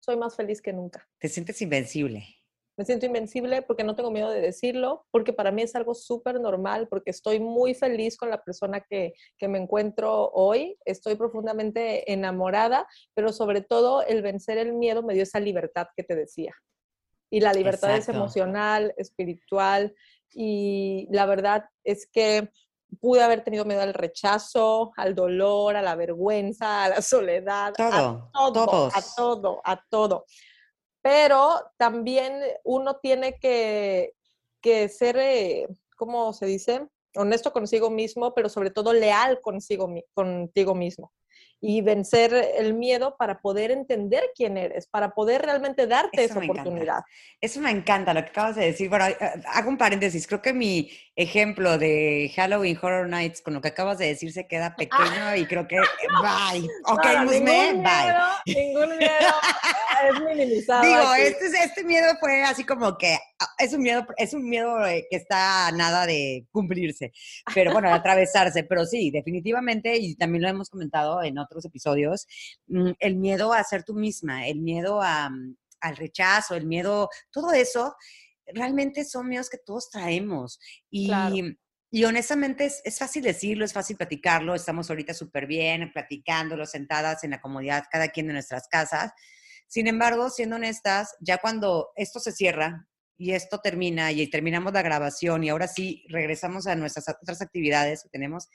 soy 0.00 0.16
más 0.16 0.34
feliz 0.34 0.60
que 0.60 0.72
nunca. 0.72 1.08
¿Te 1.18 1.28
sientes 1.28 1.60
invencible? 1.62 2.24
Me 2.76 2.84
siento 2.86 3.04
invencible 3.04 3.60
porque 3.60 3.84
no 3.84 3.94
tengo 3.94 4.10
miedo 4.10 4.30
de 4.30 4.40
decirlo, 4.40 5.06
porque 5.10 5.34
para 5.34 5.52
mí 5.52 5.60
es 5.60 5.76
algo 5.76 5.94
súper 5.94 6.40
normal, 6.40 6.88
porque 6.88 7.10
estoy 7.10 7.38
muy 7.38 7.74
feliz 7.74 8.16
con 8.16 8.30
la 8.30 8.42
persona 8.42 8.80
que, 8.80 9.12
que, 9.36 9.48
me 9.48 9.58
encuentro 9.58 10.30
hoy, 10.30 10.78
estoy 10.86 11.14
profundamente 11.16 12.10
enamorada, 12.10 12.88
pero 13.12 13.34
sobre 13.34 13.60
todo 13.60 14.02
el 14.02 14.22
vencer 14.22 14.56
el 14.56 14.72
miedo 14.72 15.02
me 15.02 15.12
dio 15.12 15.24
esa 15.24 15.40
libertad 15.40 15.88
que 15.94 16.04
te 16.04 16.16
decía. 16.16 16.54
Y 17.28 17.40
la 17.40 17.52
libertad 17.52 17.96
es 17.96 18.08
emocional, 18.08 18.94
espiritual, 18.96 19.94
y 20.32 21.06
la 21.10 21.26
verdad 21.26 21.66
es 21.84 22.08
que 22.10 22.50
pude 23.00 23.22
haber 23.22 23.44
tenido 23.44 23.64
miedo 23.64 23.82
al 23.82 23.94
rechazo, 23.94 24.92
al 24.96 25.14
dolor, 25.14 25.76
a 25.76 25.82
la 25.82 25.94
vergüenza, 25.94 26.84
a 26.84 26.88
la 26.88 27.02
soledad, 27.02 27.72
todo, 27.76 28.30
a 28.34 28.52
todo, 28.52 28.90
a 28.92 29.02
todo, 29.16 29.60
a 29.64 29.84
todo. 29.88 30.26
Pero 31.02 31.70
también 31.76 32.42
uno 32.64 32.96
tiene 32.96 33.38
que, 33.38 34.14
que 34.60 34.88
ser, 34.88 35.16
eh, 35.18 35.68
¿cómo 35.96 36.32
se 36.32 36.46
dice? 36.46 36.88
Honesto 37.14 37.52
consigo 37.52 37.90
mismo, 37.90 38.34
pero 38.34 38.48
sobre 38.48 38.70
todo 38.70 38.92
leal 38.92 39.40
consigo, 39.40 39.92
contigo 40.14 40.74
mismo 40.74 41.12
y 41.60 41.82
vencer 41.82 42.32
el 42.56 42.74
miedo 42.74 43.16
para 43.18 43.40
poder 43.40 43.70
entender 43.70 44.30
quién 44.34 44.56
eres, 44.56 44.86
para 44.86 45.10
poder 45.10 45.42
realmente 45.42 45.86
darte 45.86 46.24
esa 46.24 46.38
oportunidad. 46.38 47.02
Eso 47.40 47.60
me 47.60 47.70
encanta 47.70 48.14
lo 48.14 48.22
que 48.22 48.30
acabas 48.30 48.56
de 48.56 48.66
decir. 48.66 48.88
Bueno, 48.88 49.06
eh, 49.06 49.16
hago 49.46 49.68
un 49.68 49.76
paréntesis. 49.76 50.26
Creo 50.26 50.40
que 50.40 50.54
mi 50.54 50.90
ejemplo 51.14 51.76
de 51.76 52.32
Halloween 52.34 52.78
Horror 52.80 53.08
Nights 53.08 53.42
con 53.42 53.54
lo 53.54 53.60
que 53.60 53.68
acabas 53.68 53.98
de 53.98 54.06
decir 54.06 54.32
se 54.32 54.46
queda 54.46 54.74
pequeño 54.74 55.36
y 55.36 55.46
creo 55.46 55.68
que 55.68 55.76
bye. 55.76 56.66
Ok, 56.86 57.04
no, 57.04 57.26
bye. 57.26 57.82
ningún 58.46 58.96
miedo 58.96 59.34
es 60.08 60.20
minimizado. 60.22 60.82
Digo, 60.82 61.14
este, 61.14 61.46
este 61.62 61.84
miedo 61.84 62.06
fue 62.20 62.42
así 62.42 62.64
como 62.64 62.96
que 62.96 63.18
es 63.58 63.72
un 63.72 63.82
miedo, 63.82 64.06
es 64.16 64.34
un 64.34 64.48
miedo 64.48 64.84
eh, 64.86 65.06
que 65.10 65.16
está 65.16 65.70
nada 65.72 66.06
de 66.06 66.46
cumplirse, 66.50 67.12
pero 67.54 67.72
bueno, 67.80 67.88
de 67.88 67.94
atravesarse. 67.94 68.64
Pero 68.64 68.84
sí, 68.84 69.10
definitivamente, 69.10 69.96
y 69.96 70.14
también 70.16 70.42
lo 70.42 70.48
hemos 70.48 70.70
comentado 70.70 71.22
en 71.22 71.38
otros 71.38 71.64
episodios, 71.64 72.26
mm, 72.68 72.90
el 72.98 73.16
miedo 73.16 73.52
a 73.52 73.62
ser 73.64 73.84
tú 73.84 73.94
misma, 73.94 74.46
el 74.46 74.60
miedo 74.60 75.00
mm, 75.00 75.54
al 75.80 75.96
rechazo, 75.96 76.54
el 76.54 76.66
miedo, 76.66 77.08
todo 77.30 77.52
eso, 77.52 77.94
realmente 78.46 79.04
son 79.04 79.28
miedos 79.28 79.48
que 79.48 79.58
todos 79.58 79.90
traemos. 79.90 80.58
Y, 80.90 81.10
y 81.92 82.04
honestamente 82.04 82.66
es, 82.66 82.82
es, 82.84 82.98
fácil 82.98 83.22
decirlo, 83.22 83.64
es 83.64 83.72
fácil 83.72 83.96
platicarlo, 83.96 84.54
estamos 84.54 84.90
ahorita 84.90 85.14
súper 85.14 85.46
bien, 85.46 85.90
platicándolo, 85.92 86.66
sentadas 86.66 87.24
en 87.24 87.30
la 87.30 87.40
comodidad, 87.40 87.84
cada 87.90 88.08
quien 88.08 88.26
de 88.26 88.34
nuestras 88.34 88.68
casas. 88.68 89.12
Sin 89.66 89.86
embargo, 89.86 90.30
siendo 90.30 90.56
honestas, 90.56 91.14
ya 91.20 91.38
cuando 91.38 91.90
esto 91.94 92.18
se 92.18 92.32
cierra 92.32 92.88
y 93.20 93.32
esto 93.32 93.58
termina 93.58 94.10
y 94.12 94.26
terminamos 94.28 94.72
la 94.72 94.80
grabación 94.80 95.44
y 95.44 95.50
ahora 95.50 95.68
sí 95.68 96.06
regresamos 96.08 96.66
a 96.66 96.74
nuestras 96.74 97.06
otras 97.10 97.42
actividades 97.42 98.02
que 98.02 98.08
tenemos, 98.08 98.48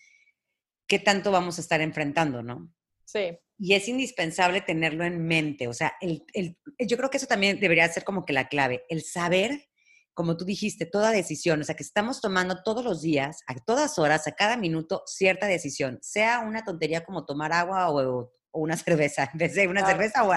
¿qué 0.88 0.98
tanto 0.98 1.32
vamos 1.32 1.60
a 1.60 1.62
estar 1.62 1.82
enfrentando, 1.82 2.42
no? 2.42 2.74
Sí. 3.06 3.38
Y 3.60 3.76
es 3.76 3.88
indispensable 3.88 4.62
tenerlo 4.62 5.06
en 5.06 5.24
mente. 5.24 5.68
O 5.68 5.74
sea, 5.74 5.94
el, 6.02 6.26
el, 6.34 6.58
yo 6.80 6.98
creo 6.98 7.12
que 7.12 7.18
eso 7.18 7.28
también 7.28 7.60
debería 7.60 7.88
ser 7.90 8.04
como 8.04 8.26
que 8.26 8.34
la 8.34 8.48
clave, 8.48 8.84
el 8.90 9.04
saber, 9.04 9.70
como 10.16 10.36
tú 10.36 10.46
dijiste, 10.46 10.88
toda 10.88 11.12
decisión. 11.12 11.62
O 11.62 11.64
sea, 11.64 11.76
que 11.76 11.84
estamos 11.84 12.20
tomando 12.20 12.64
todos 12.64 12.84
los 12.84 13.04
días, 13.04 13.44
a 13.46 13.54
todas 13.54 14.00
horas, 14.00 14.26
a 14.26 14.32
cada 14.32 14.58
minuto, 14.58 15.04
cierta 15.06 15.46
decisión. 15.46 16.00
Sea 16.02 16.40
una 16.40 16.64
tontería 16.64 17.06
como 17.06 17.24
tomar 17.24 17.54
agua 17.54 17.92
o, 17.92 18.32
una 18.62 18.78
cerveza, 18.78 19.30
en 19.32 19.38
vez 19.40 19.56
de 19.56 19.68
una 19.68 19.86
cerveza 19.86 20.24
o. 20.24 20.34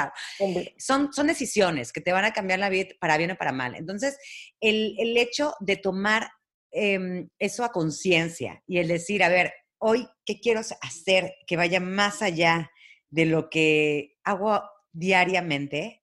Son, 0.78 1.12
son 1.12 1.26
decisiones 1.26 1.92
que 1.92 2.00
te 2.00 2.12
van 2.12 2.24
a 2.24 2.32
cambiar 2.32 2.58
la 2.58 2.68
vida 2.68 2.88
para 3.00 3.16
bien 3.16 3.32
o 3.32 3.36
para 3.36 3.52
mal. 3.52 3.74
Entonces, 3.74 4.18
el, 4.60 4.94
el 4.98 5.16
hecho 5.16 5.54
de 5.60 5.76
tomar 5.76 6.28
eh, 6.72 7.26
eso 7.38 7.64
a 7.64 7.72
conciencia 7.72 8.62
y 8.66 8.78
el 8.78 8.88
decir, 8.88 9.22
a 9.22 9.28
ver, 9.28 9.52
hoy, 9.78 10.06
¿qué 10.24 10.40
quiero 10.40 10.60
hacer 10.82 11.34
que 11.46 11.56
vaya 11.56 11.80
más 11.80 12.22
allá 12.22 12.70
de 13.10 13.24
lo 13.24 13.48
que 13.48 14.16
hago 14.24 14.62
diariamente? 14.92 15.97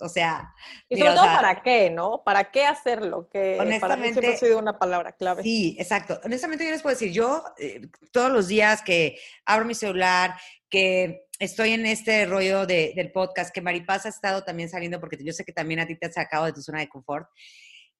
O 0.00 0.08
sea, 0.08 0.54
y 0.88 0.98
sobre 0.98 1.14
todo 1.14 1.24
para 1.24 1.62
qué, 1.62 1.90
¿no? 1.90 2.22
¿Para 2.24 2.50
qué 2.50 2.66
hacerlo? 2.66 3.28
Que 3.30 3.58
honestamente, 3.60 4.20
para 4.20 4.28
mí 4.28 4.34
ha 4.34 4.36
sido 4.36 4.58
una 4.58 4.78
palabra 4.78 5.12
clave. 5.12 5.42
Sí, 5.42 5.76
exacto. 5.78 6.20
Honestamente, 6.24 6.64
yo 6.64 6.70
les 6.70 6.82
puedo 6.82 6.94
decir, 6.94 7.12
yo 7.12 7.44
eh, 7.58 7.82
todos 8.10 8.30
los 8.30 8.48
días 8.48 8.82
que 8.82 9.18
abro 9.44 9.64
mi 9.64 9.74
celular, 9.74 10.34
que 10.68 11.26
estoy 11.38 11.72
en 11.72 11.86
este 11.86 12.24
rollo 12.26 12.66
del 12.66 13.12
podcast, 13.12 13.52
que 13.52 13.60
Maripaz 13.60 14.06
ha 14.06 14.10
estado 14.10 14.44
también 14.44 14.68
saliendo, 14.68 15.00
porque 15.00 15.18
yo 15.22 15.32
sé 15.32 15.44
que 15.44 15.52
también 15.52 15.80
a 15.80 15.86
ti 15.86 15.96
te 15.96 16.06
has 16.06 16.14
sacado 16.14 16.46
de 16.46 16.52
tu 16.52 16.62
zona 16.62 16.80
de 16.80 16.88
confort 16.88 17.28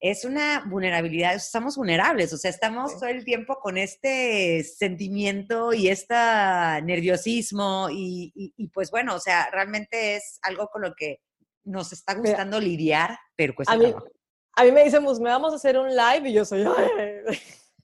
es 0.03 0.25
una 0.25 0.65
vulnerabilidad, 0.67 1.37
estamos 1.37 1.77
vulnerables, 1.77 2.33
o 2.33 2.37
sea, 2.37 2.51
estamos 2.51 2.99
todo 2.99 3.09
el 3.09 3.25
tiempo 3.25 3.61
con 3.61 3.79
este 3.79 4.65
sentimiento 4.65 5.73
y 5.73 5.89
este 5.89 6.17
nerviosismo 6.83 7.87
y, 7.89 8.69
pues 8.75 8.91
bueno, 8.91 9.15
o 9.15 9.21
sea, 9.21 9.49
realmente 9.53 10.17
es 10.17 10.41
algo 10.43 10.67
con 10.73 10.83
lo 10.83 10.95
que 10.97 11.21
nos 11.63 11.93
está 11.93 12.15
gustando 12.15 12.59
lidiar, 12.59 13.17
pero 13.37 13.55
cuesta 13.55 13.75
a 13.75 13.77
mí, 13.77 13.95
a 14.57 14.65
mí 14.65 14.73
me 14.73 14.83
dicen, 14.83 15.05
pues 15.05 15.21
me 15.21 15.31
vamos 15.31 15.53
a 15.53 15.57
hacer 15.57 15.79
un 15.79 15.89
live 15.89 16.29
y 16.29 16.33
yo 16.33 16.45
soy... 16.45 16.65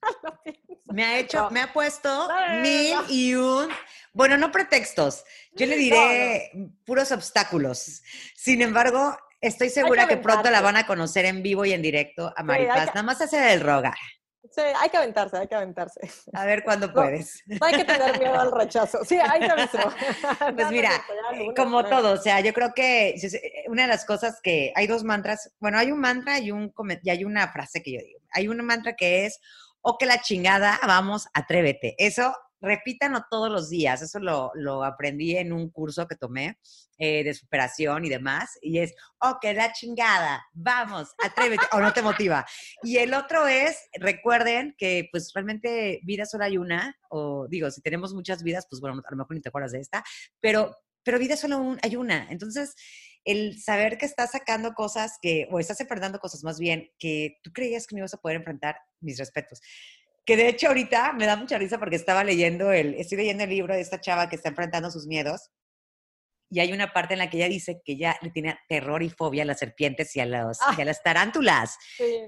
me 0.87 1.04
ha 1.04 1.18
hecho, 1.20 1.50
me 1.50 1.61
ha 1.61 1.72
puesto 1.72 2.28
mil 2.62 2.96
y 3.09 3.35
un, 3.35 3.68
bueno, 4.12 4.37
no 4.37 4.50
pretextos, 4.50 5.24
yo 5.52 5.66
le 5.66 5.76
diré 5.76 6.50
puros 6.85 7.12
obstáculos. 7.12 8.02
Sin 8.35 8.61
embargo, 8.61 9.16
Estoy 9.40 9.70
segura 9.70 10.09
que, 10.09 10.16
pronto 10.16 10.51
la 10.51 10.61
van 10.61 10.77
a 10.77 10.87
conocer 10.87 11.24
en 11.24 11.42
vivo 11.42 11.64
y 11.64 11.72
en 11.72 11.83
directo 11.83 12.33
a 12.37 12.42
Maripaz. 12.42 12.87
Nada 12.88 13.03
más 13.03 13.20
hacer 13.20 13.53
el 13.53 13.61
rogar. 13.61 13.94
Sí, 14.51 14.62
hay 14.81 14.88
que 14.88 14.96
aventarse, 14.96 15.37
hay 15.37 15.46
que 15.46 15.55
aventarse. 15.55 16.01
A 16.33 16.44
ver 16.44 16.64
cuándo 16.64 16.92
puedes. 16.92 17.42
No, 17.46 17.59
hay 17.66 17.74
que 17.74 17.85
tener 17.85 18.18
miedo 18.18 18.40
al 18.40 18.51
rechazo. 18.51 19.05
Sí, 19.05 19.18
hay 19.20 19.40
que 19.40 19.46
aventarse. 19.46 19.96
Pues 20.55 20.70
mira, 20.70 20.90
como 21.55 21.85
todo, 21.85 22.12
o 22.12 22.16
sea, 22.16 22.40
yo 22.40 22.53
creo 22.53 22.72
que 22.74 23.14
una 23.66 23.83
de 23.83 23.88
las 23.88 24.05
cosas 24.05 24.40
que 24.42 24.72
hay 24.74 24.87
dos 24.87 25.05
mantras, 25.05 25.53
bueno, 25.61 25.79
hay 25.79 25.92
un 25.92 26.01
mantra 26.01 26.38
y, 26.38 26.51
un, 26.51 26.72
y 27.03 27.11
hay 27.11 27.24
una 27.24 27.53
frase 27.53 27.83
que 27.83 27.92
yo 27.92 27.98
digo. 27.98 28.20
Hay 28.33 28.48
un 28.48 28.64
mantra 28.64 28.94
que 28.96 29.27
es, 29.27 29.38
o 29.81 29.98
que 29.98 30.07
la 30.07 30.20
chingada, 30.20 30.79
vamos, 30.87 31.29
atrévete. 31.35 31.94
Eso 31.98 32.35
repítanlo 32.61 33.25
todos 33.31 33.51
los 33.51 33.71
días. 33.71 34.03
Eso 34.03 34.18
lo, 34.18 34.51
lo 34.55 34.85
aprendí 34.85 35.37
en 35.37 35.53
un 35.53 35.71
curso 35.71 36.07
que 36.07 36.16
tomé 36.16 36.59
eh, 36.99 37.23
de 37.23 37.35
superación 37.35 38.05
y 38.05 38.09
demás. 38.09 38.59
Y 38.61 38.79
es, 38.79 38.94
ok, 39.21 39.44
la 39.55 39.73
chingada, 39.73 40.44
vamos, 40.53 41.14
atrévete, 41.23 41.64
o 41.73 41.81
no 41.81 41.92
te 41.92 42.03
motiva. 42.03 42.44
Y 42.83 42.97
el 42.99 43.14
otro 43.14 43.47
es, 43.47 43.88
recuerden 44.01 44.75
que 44.77 45.09
pues 45.12 45.33
realmente 45.35 46.01
vida 46.03 46.27
solo 46.27 46.44
hay 46.44 46.59
una, 46.59 46.97
o 47.11 47.47
digo, 47.49 47.71
si 47.71 47.81
tenemos 47.83 48.14
muchas 48.14 48.42
vidas, 48.42 48.66
pues 48.68 48.81
bueno, 48.81 49.01
a 49.07 49.11
lo 49.11 49.16
mejor 49.16 49.35
ni 49.37 49.40
te 49.40 49.49
acuerdas 49.49 49.73
de 49.73 49.81
esta, 49.81 50.03
pero, 50.40 50.77
pero 51.05 51.18
vida 51.18 51.37
solo 51.37 51.77
hay 51.83 51.97
una. 51.97 52.29
Entonces, 52.31 52.75
el 53.25 53.61
saber 53.61 53.99
que 53.99 54.07
estás 54.07 54.31
sacando 54.31 54.73
cosas 54.73 55.18
que, 55.21 55.47
o 55.51 55.61
estás 55.61 55.81
enfrentando 55.81 56.18
cosas 56.18 56.42
más 56.42 56.59
bien 56.59 56.90
que 56.99 57.38
tú 57.42 57.53
creías 57.53 57.87
que 57.87 57.94
no 57.94 58.01
ibas 58.01 58.14
a 58.14 58.21
poder 58.21 58.38
enfrentar, 58.38 58.77
mis 59.01 59.18
respetos. 59.18 59.61
Que 60.29 60.37
de 60.37 60.47
hecho 60.47 60.69
ahorita 60.69 61.14
me 61.14 61.25
da 61.25 61.37
mucha 61.37 61.57
risa 61.57 61.79
porque 61.79 61.97
estaba 61.97 62.23
leyendo 62.23 62.71
el, 62.71 62.93
estoy 62.97 63.17
leyendo 63.17 63.45
el 63.45 63.49
libro 63.49 63.73
de 63.73 63.81
esta 63.81 63.99
chava 63.99 64.29
que 64.29 64.37
está 64.37 64.51
enfrentando 64.51 64.91
sus 64.91 65.07
miedos 65.07 65.49
y 66.51 66.61
hay 66.61 66.71
una 66.71 66.93
parte 66.93 67.14
en 67.14 67.21
la 67.21 67.31
que 67.31 67.38
ella 67.38 67.49
dice 67.49 67.81
que 67.83 67.93
ella 67.93 68.14
le 68.21 68.29
tiene 68.29 68.59
terror 68.69 69.03
y 69.03 69.09
fobia 69.09 69.45
a 69.45 69.47
las 69.47 69.59
serpientes 69.59 70.14
y 70.17 70.21
a, 70.21 70.27
los, 70.27 70.59
y 70.77 70.83
a 70.83 70.85
las 70.85 71.03
tarántulas. 71.03 71.79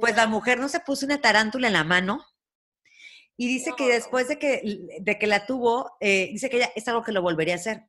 pues 0.01 0.17
la 0.17 0.27
mujer 0.27 0.59
no 0.59 0.71
se 0.71 0.81
puso 0.81 1.05
una 1.05 1.21
tarántula 1.21 1.67
en 1.67 1.75
la 1.75 1.85
mano 1.85 2.25
y 3.37 3.47
dice 3.49 3.73
que 3.77 3.93
después 3.93 4.29
de 4.29 4.39
que, 4.39 4.63
de 4.99 5.19
que 5.19 5.27
la 5.27 5.45
tuvo, 5.45 5.99
eh, 6.01 6.31
dice 6.33 6.49
que 6.49 6.57
ella 6.57 6.73
es 6.75 6.89
algo 6.89 7.03
que 7.03 7.13
lo 7.13 7.21
volvería 7.21 7.53
a 7.53 7.59
hacer. 7.59 7.83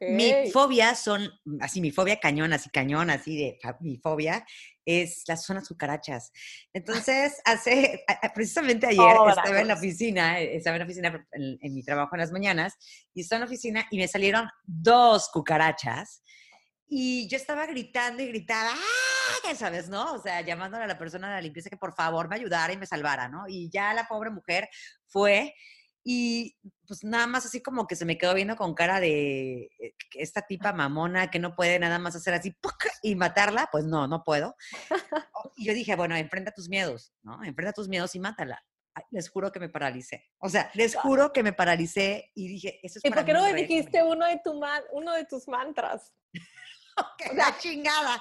Mi 0.00 0.50
fobia 0.52 0.94
son, 0.94 1.28
así 1.60 1.80
mi 1.80 1.90
fobia 1.90 2.20
cañón, 2.20 2.52
así 2.52 2.70
cañón, 2.70 3.10
así 3.10 3.36
de 3.36 3.58
mi 3.80 3.96
fobia, 3.96 4.46
es 4.84 5.24
las 5.26 5.44
zonas 5.44 5.68
cucarachas. 5.68 6.32
Entonces, 6.72 7.40
hace, 7.44 8.04
precisamente 8.34 8.86
ayer 8.86 9.16
estaba 9.28 9.60
en 9.60 9.68
la 9.68 9.74
oficina, 9.74 10.38
estaba 10.38 10.76
en 10.76 10.80
la 10.80 10.84
oficina 10.84 11.26
en, 11.32 11.74
mi 11.74 11.82
trabajo 11.82 12.14
en 12.14 12.20
las 12.20 12.30
mañanas, 12.30 12.74
y 13.14 13.22
estaba 13.22 13.38
en 13.38 13.40
la 13.40 13.46
oficina 13.46 13.86
y 13.90 13.98
me 13.98 14.08
salieron 14.08 14.48
dos 14.64 15.28
cucarachas. 15.32 16.22
Y 16.86 17.26
yo 17.28 17.36
estaba 17.36 17.66
gritando 17.66 18.22
y 18.22 18.28
gritaba, 18.28 18.70
¡ah! 18.72 19.54
¿Sabes, 19.56 19.88
no? 19.88 20.14
O 20.14 20.18
sea, 20.20 20.42
llamándole 20.42 20.84
a 20.84 20.88
la 20.88 20.98
persona 20.98 21.28
de 21.28 21.34
la 21.34 21.40
limpieza 21.40 21.70
que 21.70 21.76
por 21.76 21.94
favor 21.94 22.28
me 22.28 22.36
ayudara 22.36 22.72
y 22.72 22.76
me 22.76 22.86
salvara, 22.86 23.28
¿no? 23.28 23.48
Y 23.48 23.70
ya 23.70 23.92
la 23.94 24.06
pobre 24.06 24.30
mujer 24.30 24.68
fue 25.06 25.54
y 26.06 26.58
pues 26.86 27.02
nada 27.02 27.26
más 27.26 27.46
así 27.46 27.62
como 27.62 27.86
que 27.86 27.96
se 27.96 28.04
me 28.04 28.18
quedó 28.18 28.34
viendo 28.34 28.56
con 28.56 28.74
cara 28.74 29.00
de 29.00 29.70
eh, 29.78 29.94
esta 30.12 30.42
tipa 30.42 30.74
mamona 30.74 31.30
que 31.30 31.38
no 31.38 31.56
puede 31.56 31.78
nada 31.78 31.98
más 31.98 32.14
hacer 32.14 32.34
así 32.34 32.54
y 33.02 33.14
matarla, 33.16 33.70
pues 33.72 33.84
no, 33.84 34.06
no 34.06 34.22
puedo. 34.22 34.54
Y 35.56 35.66
yo 35.66 35.74
dije, 35.74 35.94
bueno, 35.94 36.16
enfrenta 36.16 36.50
tus 36.50 36.68
miedos, 36.68 37.12
¿no? 37.22 37.42
Enfrenta 37.44 37.72
tus 37.72 37.88
miedos 37.88 38.14
y 38.16 38.18
mátala. 38.18 38.60
les 39.10 39.28
juro 39.28 39.52
que 39.52 39.60
me 39.60 39.68
paralicé. 39.68 40.26
O 40.38 40.48
sea, 40.48 40.70
les 40.74 40.96
juro 40.96 41.32
que 41.32 41.42
me 41.44 41.52
paralicé 41.52 42.32
y 42.34 42.48
dije, 42.48 42.80
eso 42.82 42.98
es 42.98 43.04
¿Y 43.04 43.10
por 43.10 43.24
qué 43.24 43.32
no 43.32 43.42
me 43.42 43.54
dijiste 43.54 44.02
uno 44.02 44.26
de, 44.26 44.40
tu 44.42 44.58
man, 44.58 44.82
uno 44.92 45.12
de 45.12 45.24
tus 45.26 45.46
mantras? 45.46 46.12
o 47.30 47.34
sea, 47.34 47.56
chingada. 47.58 48.20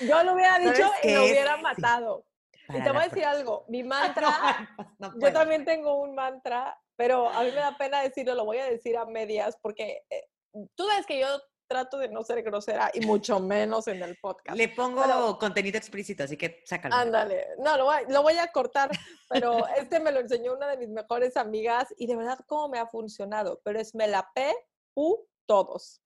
yo 0.00 0.22
lo 0.22 0.34
hubiera 0.34 0.58
dicho 0.58 0.90
y 1.02 1.12
lo 1.12 1.24
hubiera 1.24 1.56
matado 1.58 2.24
y 2.68 2.82
te 2.82 2.90
voy 2.90 3.02
a 3.02 3.08
decir 3.08 3.24
algo, 3.24 3.64
mi 3.68 3.82
mantra, 3.84 4.76
yo 5.16 5.32
también 5.32 5.64
tengo 5.64 6.00
un 6.00 6.14
mantra, 6.14 6.78
pero 6.96 7.28
a 7.28 7.42
mí 7.42 7.50
me 7.50 7.56
da 7.56 7.76
pena 7.76 8.02
decirlo, 8.02 8.34
lo 8.34 8.44
voy 8.44 8.58
a 8.58 8.66
decir 8.66 8.96
a 8.96 9.04
medias, 9.04 9.58
porque 9.60 10.02
eh, 10.10 10.28
tú 10.74 10.86
sabes 10.86 11.06
que 11.06 11.20
yo 11.20 11.26
trato 11.66 11.98
de 11.98 12.08
no 12.08 12.22
ser 12.22 12.42
grosera 12.42 12.90
y 12.92 13.00
mucho 13.00 13.40
menos 13.40 13.88
en 13.88 14.02
el 14.02 14.16
podcast. 14.16 14.56
Le 14.56 14.68
pongo 14.68 15.38
contenido 15.38 15.78
explícito, 15.78 16.24
así 16.24 16.36
que 16.36 16.62
sácalo. 16.64 16.94
Ándale, 16.94 17.48
no, 17.58 17.76
lo 17.76 17.84
voy, 17.86 18.02
lo 18.08 18.22
voy, 18.22 18.36
a 18.38 18.48
cortar, 18.48 18.90
pero 19.28 19.66
este 19.76 20.00
me 20.00 20.12
lo 20.12 20.20
enseñó 20.20 20.54
una 20.54 20.68
de 20.68 20.76
mis 20.76 20.90
mejores 20.90 21.36
amigas 21.36 21.92
y 21.98 22.06
de 22.06 22.16
verdad 22.16 22.38
cómo 22.46 22.68
me 22.68 22.78
ha 22.78 22.86
funcionado, 22.86 23.60
pero 23.64 23.80
es 23.80 23.94
me 23.94 24.06
la 24.06 24.30
pe, 24.34 24.54
u, 24.94 25.26
todos. 25.46 26.00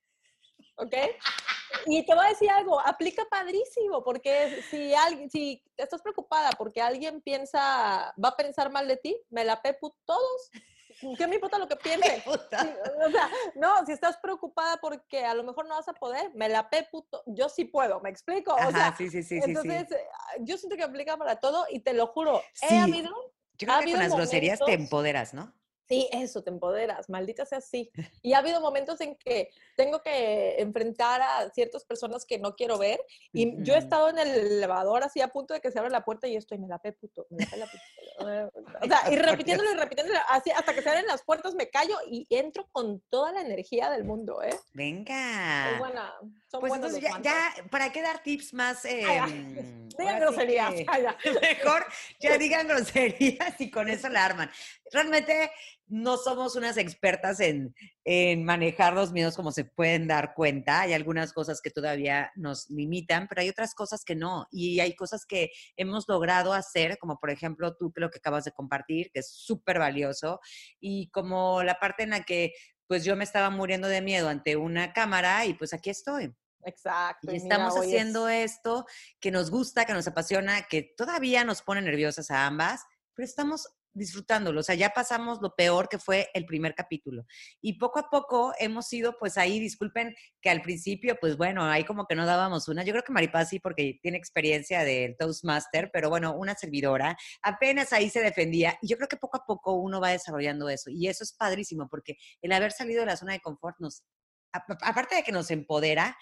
¿Ok? 0.77 0.95
Y 1.87 2.05
te 2.05 2.15
voy 2.15 2.27
a 2.27 2.31
decir 2.31 2.51
algo, 2.51 2.81
aplica 2.81 3.25
padrísimo, 3.27 4.03
porque 4.03 4.63
si 4.71 4.95
alguien, 4.95 5.31
si 5.31 5.63
estás 5.77 6.03
preocupada 6.03 6.51
porque 6.53 6.81
alguien 6.81 7.21
piensa, 7.21 8.15
va 8.23 8.29
a 8.29 8.37
pensar 8.37 8.71
mal 8.71 8.89
de 8.89 8.97
ti, 8.97 9.17
me 9.31 9.45
la 9.45 9.61
pepu 9.61 9.95
todos. 10.05 10.51
¿Qué 11.17 11.27
me 11.27 11.37
importa 11.37 11.59
lo 11.59 11.69
que 11.69 11.77
piense? 11.83 12.23
o 12.27 13.11
sea, 13.11 13.31
no, 13.55 13.87
si 13.87 13.93
estás 13.93 14.17
preocupada 14.19 14.79
porque 14.79 15.25
a 15.25 15.35
lo 15.35 15.45
mejor 15.45 15.67
no 15.67 15.77
vas 15.77 15.89
a 15.89 15.93
poder, 15.93 16.31
me 16.35 16.49
la 16.49 16.69
pepu, 16.69 17.07
yo 17.27 17.49
sí 17.49 17.65
puedo, 17.65 18.01
¿me 18.01 18.11
explico? 18.11 18.55
O 18.55 18.71
sea, 18.73 18.95
sí, 18.97 19.11
sí, 19.11 19.23
sí, 19.23 19.41
entonces, 19.43 19.87
yo 20.41 20.57
siento 20.59 20.77
que 20.77 20.83
aplica 20.83 21.17
para 21.17 21.37
todo 21.37 21.67
y 21.71 21.81
te 21.81 21.93
lo 21.93 22.09
juro, 22.09 22.43
he 22.69 22.79
habido... 22.79 23.11
Yo 23.61 23.67
creo 23.67 23.81
que 23.81 23.91
con 23.91 24.01
las 24.01 24.15
groserías 24.15 24.61
te 24.61 24.73
empoderas, 24.73 25.35
¿no? 25.35 25.53
Sí, 25.89 26.07
eso, 26.13 26.43
te 26.43 26.51
empoderas, 26.51 27.09
maldita 27.09 27.47
sea 27.47 27.59
así. 27.59 27.91
Y 28.21 28.35
ha 28.35 28.39
habido 28.39 28.61
momentos 28.61 29.01
en 29.01 29.17
que 29.17 29.51
tengo 29.75 30.03
que 30.03 30.57
enfrentar 30.59 31.23
a 31.23 31.49
ciertas 31.51 31.85
personas 31.85 32.27
que 32.27 32.39
no 32.39 32.55
quiero 32.57 32.77
ver 32.77 33.01
y 33.33 33.63
yo 33.63 33.75
he 33.75 33.79
estado 33.79 34.11
en 34.11 34.19
el 34.19 34.29
elevador 34.29 35.03
así 35.03 35.23
a 35.23 35.29
punto 35.29 35.55
de 35.55 35.61
que 35.61 35.71
se 35.71 35.79
abra 35.79 35.91
la 35.91 36.05
puerta 36.05 36.29
y 36.29 36.33
yo 36.33 36.39
estoy, 36.39 36.59
me 36.59 36.69
la 36.69 36.79
pe 36.79 36.93
puto, 36.93 37.27
me 37.31 37.45
la 37.45 37.51
pe 37.51 37.57
la 37.57 37.67
puto. 38.51 38.69
O 38.83 38.87
sea, 38.87 39.11
y 39.11 39.17
repitiéndolo 39.17 39.73
y 39.73 39.75
repitiéndolo 39.77 40.19
así 40.29 40.51
hasta 40.51 40.75
que 40.75 40.83
se 40.83 40.91
abren 40.91 41.07
las 41.07 41.23
puertas 41.23 41.55
me 41.55 41.71
callo 41.71 41.97
y 42.11 42.27
entro 42.29 42.69
con 42.71 43.01
toda 43.09 43.33
la 43.33 43.41
energía 43.41 43.91
del 43.91 44.05
mundo, 44.05 44.43
¿eh? 44.43 44.55
Venga. 44.75 45.71
Son 45.71 45.79
buena, 45.79 46.15
son 46.51 46.61
pues 46.61 46.75
entonces 46.75 47.01
ya, 47.01 47.19
ya, 47.23 47.55
¿para 47.71 47.91
qué 47.93 48.03
dar 48.03 48.23
tips 48.23 48.53
más? 48.53 48.85
Eh, 48.85 49.05
digan 49.99 50.21
groserías. 50.21 50.75
Mejor 51.41 51.87
ya 52.21 52.37
digan 52.37 52.69
groserías 52.69 53.61
y 53.61 53.71
con 53.71 53.89
eso 53.89 54.09
la 54.09 54.25
arman. 54.25 54.51
Realmente 54.93 55.51
no 55.89 56.17
somos 56.17 56.57
unas 56.57 56.77
expertas 56.77 57.41
en, 57.41 57.75
manejar 58.45 58.95
los 58.95 59.13
miedos 59.13 59.37
como 59.37 59.53
se 59.53 59.65
pueden 59.65 60.09
dar 60.09 60.35
cuenta. 60.35 60.83
Hay 60.83 60.95
algunas 60.95 61.33
cosas 61.33 61.61
que 61.61 61.71
todavía 61.71 62.33
nos 62.37 62.71
limitan, 62.71 63.29
pero 63.29 63.43
hay 63.43 63.49
otras 63.49 63.75
cosas 63.75 64.05
que 64.05 64.15
no. 64.15 64.47
Y 64.51 64.81
hay 64.81 64.95
cosas 64.97 65.27
que 65.27 65.51
hemos 65.77 66.09
logrado 66.09 66.53
hacer, 66.53 66.99
como 66.99 67.19
por 67.19 67.31
ejemplo 67.31 67.77
tú, 67.77 67.93
que 67.93 68.01
lo 68.01 68.11
que 68.11 68.19
acabas 68.19 68.45
de 68.45 68.53
compartir, 68.53 69.11
que 69.13 69.21
es 69.21 69.31
súper 69.31 69.79
valioso. 69.79 70.41
Y 70.81 71.11
como 71.11 71.63
la 71.63 71.79
parte 71.79 72.05
en 72.05 72.11
la 72.11 72.25
que 72.25 72.53
pues 72.87 73.05
yo 73.05 73.15
me 73.17 73.25
estaba 73.25 73.51
muriendo 73.51 73.87
de 73.87 74.01
miedo 74.01 74.29
ante 74.29 74.57
una 74.57 74.95
cámara 74.95 75.45
y 75.45 75.55
pues 75.55 75.75
aquí 75.75 75.91
estoy. 75.91 76.35
Exacto. 76.65 77.33
Y 77.33 77.37
estamos 77.37 77.75
haciendo 77.75 78.29
esto 78.29 78.87
que 79.21 79.31
nos 79.31 79.51
gusta, 79.51 79.85
que 79.85 79.93
nos 79.93 80.09
apasiona, 80.09 80.63
que 80.63 80.95
todavía 80.97 81.45
nos 81.45 81.63
pone 81.63 81.83
nerviosas 81.83 82.31
a 82.31 82.47
ambas, 82.47 82.85
pero 83.15 83.27
estamos 83.27 83.69
disfrutándolo. 83.99 84.61
O 84.61 84.63
sea, 84.63 84.75
ya 84.75 84.91
pasamos 84.91 85.41
lo 85.43 85.55
peor 85.55 85.89
que 85.89 85.99
fue 85.99 86.31
el 86.35 86.47
primer 86.47 86.75
capítulo. 86.75 87.27
Y 87.61 87.79
poco 87.79 87.99
a 87.99 88.09
poco 88.11 88.53
hemos 88.59 88.93
ido, 88.93 89.17
pues 89.19 89.37
ahí, 89.37 89.59
disculpen 89.61 90.15
que 90.41 90.51
al 90.51 90.63
principio, 90.63 91.17
pues 91.21 91.37
bueno, 91.37 91.65
ahí 91.65 91.85
como 91.85 92.07
que 92.07 92.15
no 92.15 92.27
dábamos 92.27 92.69
una. 92.69 92.85
Yo 92.85 92.93
creo 92.93 93.03
que 93.03 93.13
Maripaz 93.13 93.51
sí, 93.51 93.61
porque 93.61 93.99
tiene 94.03 94.19
experiencia 94.19 94.85
del 94.85 95.17
Toastmaster, 95.17 95.91
pero 95.93 96.09
bueno, 96.09 96.35
una 96.35 96.55
servidora, 96.55 97.17
apenas 97.43 97.93
ahí 97.93 98.09
se 98.11 98.21
defendía. 98.21 98.79
Y 98.81 98.89
yo 98.89 98.97
creo 98.97 99.09
que 99.09 99.17
poco 99.17 99.37
a 99.39 99.45
poco 99.45 99.75
uno 99.75 100.01
va 100.01 100.11
desarrollando 100.11 100.69
eso. 100.69 100.91
Y 100.91 101.09
eso 101.09 101.25
es 101.25 101.33
padrísimo, 101.33 101.89
porque 101.89 102.17
el 102.43 102.53
haber 102.53 102.73
salido 102.73 103.01
de 103.01 103.07
la 103.07 103.17
zona 103.17 103.33
de 103.33 103.41
confort 103.41 103.77
nos, 103.79 104.05
aparte 104.53 105.17
de 105.17 105.23
que 105.23 105.33
nos 105.33 105.51
empodera, 105.51 106.17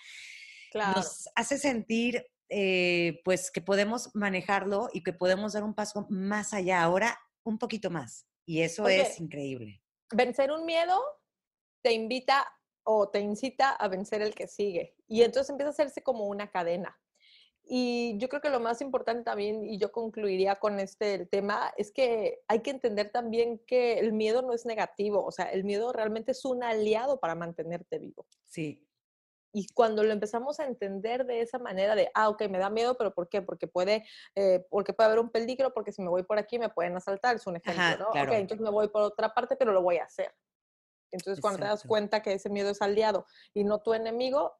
nos 0.74 1.28
hace 1.34 1.58
sentir 1.58 2.26
eh, 2.48 3.20
pues 3.24 3.50
que 3.50 3.60
podemos 3.60 4.14
manejarlo 4.14 4.88
y 4.92 5.02
que 5.02 5.12
podemos 5.12 5.54
dar 5.54 5.64
un 5.64 5.74
paso 5.74 6.06
más 6.10 6.54
allá. 6.54 6.82
Ahora 6.82 7.18
un 7.48 7.58
poquito 7.58 7.90
más. 7.90 8.26
Y 8.44 8.62
eso 8.62 8.86
es 8.88 9.20
increíble. 9.20 9.82
Vencer 10.12 10.52
un 10.52 10.64
miedo 10.64 11.00
te 11.82 11.92
invita 11.92 12.46
o 12.84 13.08
te 13.08 13.20
incita 13.20 13.70
a 13.70 13.88
vencer 13.88 14.22
el 14.22 14.34
que 14.34 14.46
sigue. 14.46 14.94
Y 15.08 15.22
entonces 15.22 15.50
empieza 15.50 15.68
a 15.68 15.72
hacerse 15.72 16.02
como 16.02 16.26
una 16.26 16.50
cadena. 16.50 16.96
Y 17.68 18.16
yo 18.18 18.28
creo 18.28 18.40
que 18.40 18.48
lo 18.48 18.60
más 18.60 18.80
importante 18.80 19.24
también, 19.24 19.64
y 19.64 19.78
yo 19.78 19.90
concluiría 19.90 20.54
con 20.54 20.78
este 20.78 21.26
tema, 21.26 21.72
es 21.76 21.90
que 21.90 22.40
hay 22.46 22.60
que 22.60 22.70
entender 22.70 23.10
también 23.10 23.58
que 23.66 23.98
el 23.98 24.12
miedo 24.12 24.42
no 24.42 24.52
es 24.52 24.66
negativo, 24.66 25.24
o 25.24 25.32
sea, 25.32 25.46
el 25.46 25.64
miedo 25.64 25.92
realmente 25.92 26.30
es 26.30 26.44
un 26.44 26.62
aliado 26.62 27.18
para 27.18 27.34
mantenerte 27.34 27.98
vivo. 27.98 28.24
Sí, 28.44 28.86
y 29.56 29.68
cuando 29.72 30.04
lo 30.04 30.12
empezamos 30.12 30.60
a 30.60 30.66
entender 30.66 31.24
de 31.24 31.40
esa 31.40 31.58
manera 31.58 31.94
de, 31.94 32.10
ah, 32.12 32.28
ok, 32.28 32.42
me 32.50 32.58
da 32.58 32.68
miedo, 32.68 32.94
pero 32.98 33.14
¿por 33.14 33.30
qué? 33.30 33.40
Porque 33.40 33.66
puede, 33.66 34.04
eh, 34.34 34.66
porque 34.68 34.92
puede 34.92 35.06
haber 35.06 35.18
un 35.18 35.30
peligro, 35.30 35.72
porque 35.72 35.92
si 35.92 36.02
me 36.02 36.10
voy 36.10 36.24
por 36.24 36.38
aquí 36.38 36.58
me 36.58 36.68
pueden 36.68 36.94
asaltar, 36.94 37.36
es 37.36 37.46
un 37.46 37.56
ejemplo, 37.56 38.04
¿no? 38.04 38.08
Ok, 38.10 38.32
entonces 38.32 38.62
me 38.62 38.68
voy 38.68 38.88
por 38.88 39.00
otra 39.00 39.32
parte, 39.32 39.56
pero 39.56 39.72
lo 39.72 39.80
voy 39.80 39.96
a 39.96 40.04
hacer. 40.04 40.30
Entonces, 41.10 41.40
cuando 41.40 41.60
te 41.60 41.64
das 41.68 41.84
cuenta 41.84 42.20
que 42.20 42.34
ese 42.34 42.50
miedo 42.50 42.68
es 42.68 42.82
aliado 42.82 43.24
y 43.54 43.64
no 43.64 43.80
tu 43.80 43.94
enemigo, 43.94 44.58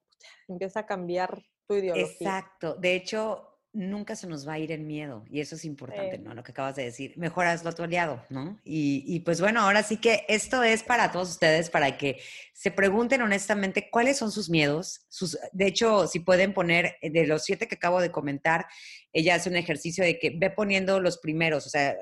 empieza 0.49 0.81
a 0.81 0.87
cambiar 0.87 1.43
tu 1.69 1.75
ideología. 1.75 2.07
Exacto. 2.07 2.75
De 2.77 2.95
hecho, 2.95 3.56
nunca 3.77 4.17
se 4.17 4.27
nos 4.27 4.49
va 4.49 4.55
a 4.55 4.59
ir 4.59 4.73
el 4.73 4.81
miedo 4.81 5.25
y 5.31 5.41
eso 5.41 5.55
es 5.55 5.65
importante, 5.67 6.19
¿no? 6.19 6.35
Lo 6.35 6.43
que 6.43 6.53
acabas 6.53 6.77
de 6.77 6.85
decir. 6.85 7.13
Mejor 7.17 7.47
hazlo 7.47 7.71
a 7.71 7.75
tu 7.75 7.83
aliado, 7.83 8.25
¿no? 8.31 8.59
Y, 8.65 9.05
y, 9.07 9.21
pues 9.21 9.41
bueno, 9.41 9.61
ahora 9.61 9.83
sí 9.83 9.99
que 9.99 10.25
esto 10.29 10.63
es 10.63 10.83
para 10.83 11.13
todos 11.13 11.31
ustedes, 11.31 11.69
para 11.69 11.99
que 11.99 12.19
se 12.55 12.71
pregunten 12.71 13.21
honestamente 13.21 13.91
cuáles 13.91 14.17
son 14.17 14.33
sus 14.33 14.49
miedos. 14.49 15.05
Sus, 15.11 15.39
de 15.53 15.67
hecho, 15.67 16.07
si 16.07 16.21
pueden 16.21 16.55
poner 16.55 16.97
eh, 17.03 17.11
de 17.11 17.27
los 17.27 17.45
siete 17.45 17.69
que 17.69 17.75
acabo 17.75 18.01
de 18.01 18.11
comentar, 18.11 18.67
ella 19.13 19.35
hace 19.35 19.51
un 19.51 19.57
ejercicio 19.57 20.03
de 20.03 20.19
que 20.19 20.31
ve 20.31 20.51
poniendo 20.51 20.99
los 20.99 21.19
primeros, 21.19 21.67
o 21.67 21.69
sea, 21.69 21.95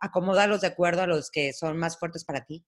acomódalos 0.00 0.60
de 0.60 0.66
acuerdo 0.66 1.02
a 1.02 1.06
los 1.06 1.30
que 1.30 1.54
son 1.54 1.78
más 1.78 1.98
fuertes 1.98 2.24
para 2.24 2.44
ti. 2.44 2.64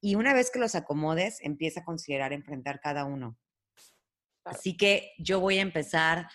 Y 0.00 0.16
una 0.16 0.34
vez 0.34 0.50
que 0.50 0.58
los 0.58 0.74
acomodes, 0.74 1.38
empieza 1.42 1.80
a 1.80 1.84
considerar 1.84 2.32
enfrentar 2.32 2.80
cada 2.80 3.04
uno. 3.04 3.38
Así 4.44 4.76
que 4.76 5.12
yo 5.18 5.38
voy 5.38 5.58
a 5.58 5.62
empezar 5.62 6.26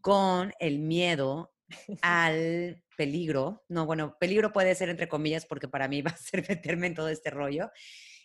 con 0.00 0.52
el 0.60 0.78
miedo 0.78 1.52
al 2.02 2.82
peligro. 2.96 3.64
No, 3.68 3.86
bueno, 3.86 4.16
peligro 4.18 4.52
puede 4.52 4.74
ser 4.74 4.88
entre 4.88 5.08
comillas 5.08 5.46
porque 5.46 5.68
para 5.68 5.88
mí 5.88 6.02
va 6.02 6.10
a 6.10 6.16
ser 6.16 6.44
meterme 6.48 6.88
en 6.88 6.94
todo 6.94 7.08
este 7.08 7.30
rollo. 7.30 7.70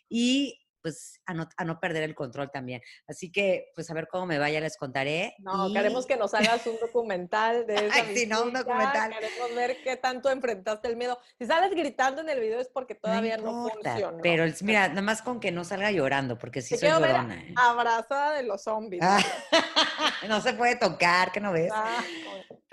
Y 0.09 0.62
pues 0.83 1.21
a 1.25 1.33
no, 1.33 1.47
a 1.57 1.65
no, 1.65 1.79
perder 1.79 2.03
el 2.03 2.13
control 2.13 2.51
también. 2.51 2.81
Así 3.07 3.31
que, 3.31 3.71
pues 3.73 3.89
a 3.89 3.93
ver 3.93 4.07
cómo 4.07 4.25
me 4.25 4.37
vaya, 4.37 4.59
les 4.59 4.77
contaré. 4.77 5.33
No, 5.39 5.71
queremos 5.73 6.05
que 6.05 6.17
nos 6.17 6.33
hagas 6.33 6.67
un 6.67 6.77
documental 6.79 7.65
de 7.65 7.87
eso. 7.87 7.97
sí, 8.13 8.27
no, 8.27 8.43
un 8.43 8.53
documental. 8.53 9.11
Queremos 9.11 9.55
ver 9.55 9.77
qué 9.83 9.95
tanto 9.95 10.29
enfrentaste 10.29 10.89
el 10.89 10.97
miedo. 10.97 11.17
Si 11.39 11.45
sales 11.45 11.71
gritando 11.71 12.21
en 12.21 12.29
el 12.29 12.39
video 12.39 12.59
es 12.59 12.67
porque 12.67 12.93
todavía 12.93 13.37
no, 13.37 13.69
funciona. 13.69 14.19
Pero 14.21 14.43
mira, 14.61 14.89
nada 14.89 15.01
más 15.01 15.21
con 15.21 15.39
que 15.39 15.51
no 15.51 15.63
salga 15.63 15.89
llorando, 15.91 16.37
porque 16.37 16.61
si 16.61 16.77
soy 16.77 16.89
llorona. 16.89 17.35
¿eh? 17.41 17.53
Abrazada 17.55 18.33
de 18.33 18.43
los 18.43 18.61
zombies. 18.63 19.01
Ah, 19.03 19.19
no 20.27 20.41
se 20.41 20.53
puede 20.53 20.75
tocar, 20.75 21.31
que 21.31 21.39
no 21.39 21.53
ves. 21.53 21.71
Ah, 21.73 22.03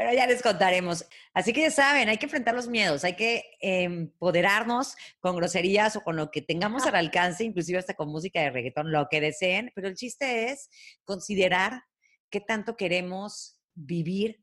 pero 0.00 0.14
ya 0.14 0.26
les 0.26 0.40
contaremos. 0.40 1.04
Así 1.34 1.52
que 1.52 1.60
ya 1.60 1.70
saben, 1.70 2.08
hay 2.08 2.16
que 2.16 2.24
enfrentar 2.24 2.54
los 2.54 2.68
miedos, 2.68 3.04
hay 3.04 3.16
que 3.16 3.44
empoderarnos 3.60 4.96
con 5.20 5.36
groserías 5.36 5.94
o 5.94 6.00
con 6.00 6.16
lo 6.16 6.30
que 6.30 6.40
tengamos 6.40 6.86
al 6.86 6.94
alcance, 6.94 7.44
inclusive 7.44 7.78
hasta 7.78 7.92
con 7.92 8.08
música 8.08 8.40
de 8.40 8.48
reggaetón, 8.48 8.92
lo 8.92 9.08
que 9.10 9.20
deseen. 9.20 9.70
Pero 9.74 9.88
el 9.88 9.96
chiste 9.96 10.52
es 10.52 10.70
considerar 11.04 11.82
qué 12.30 12.40
tanto 12.40 12.78
queremos 12.78 13.58
vivir 13.74 14.42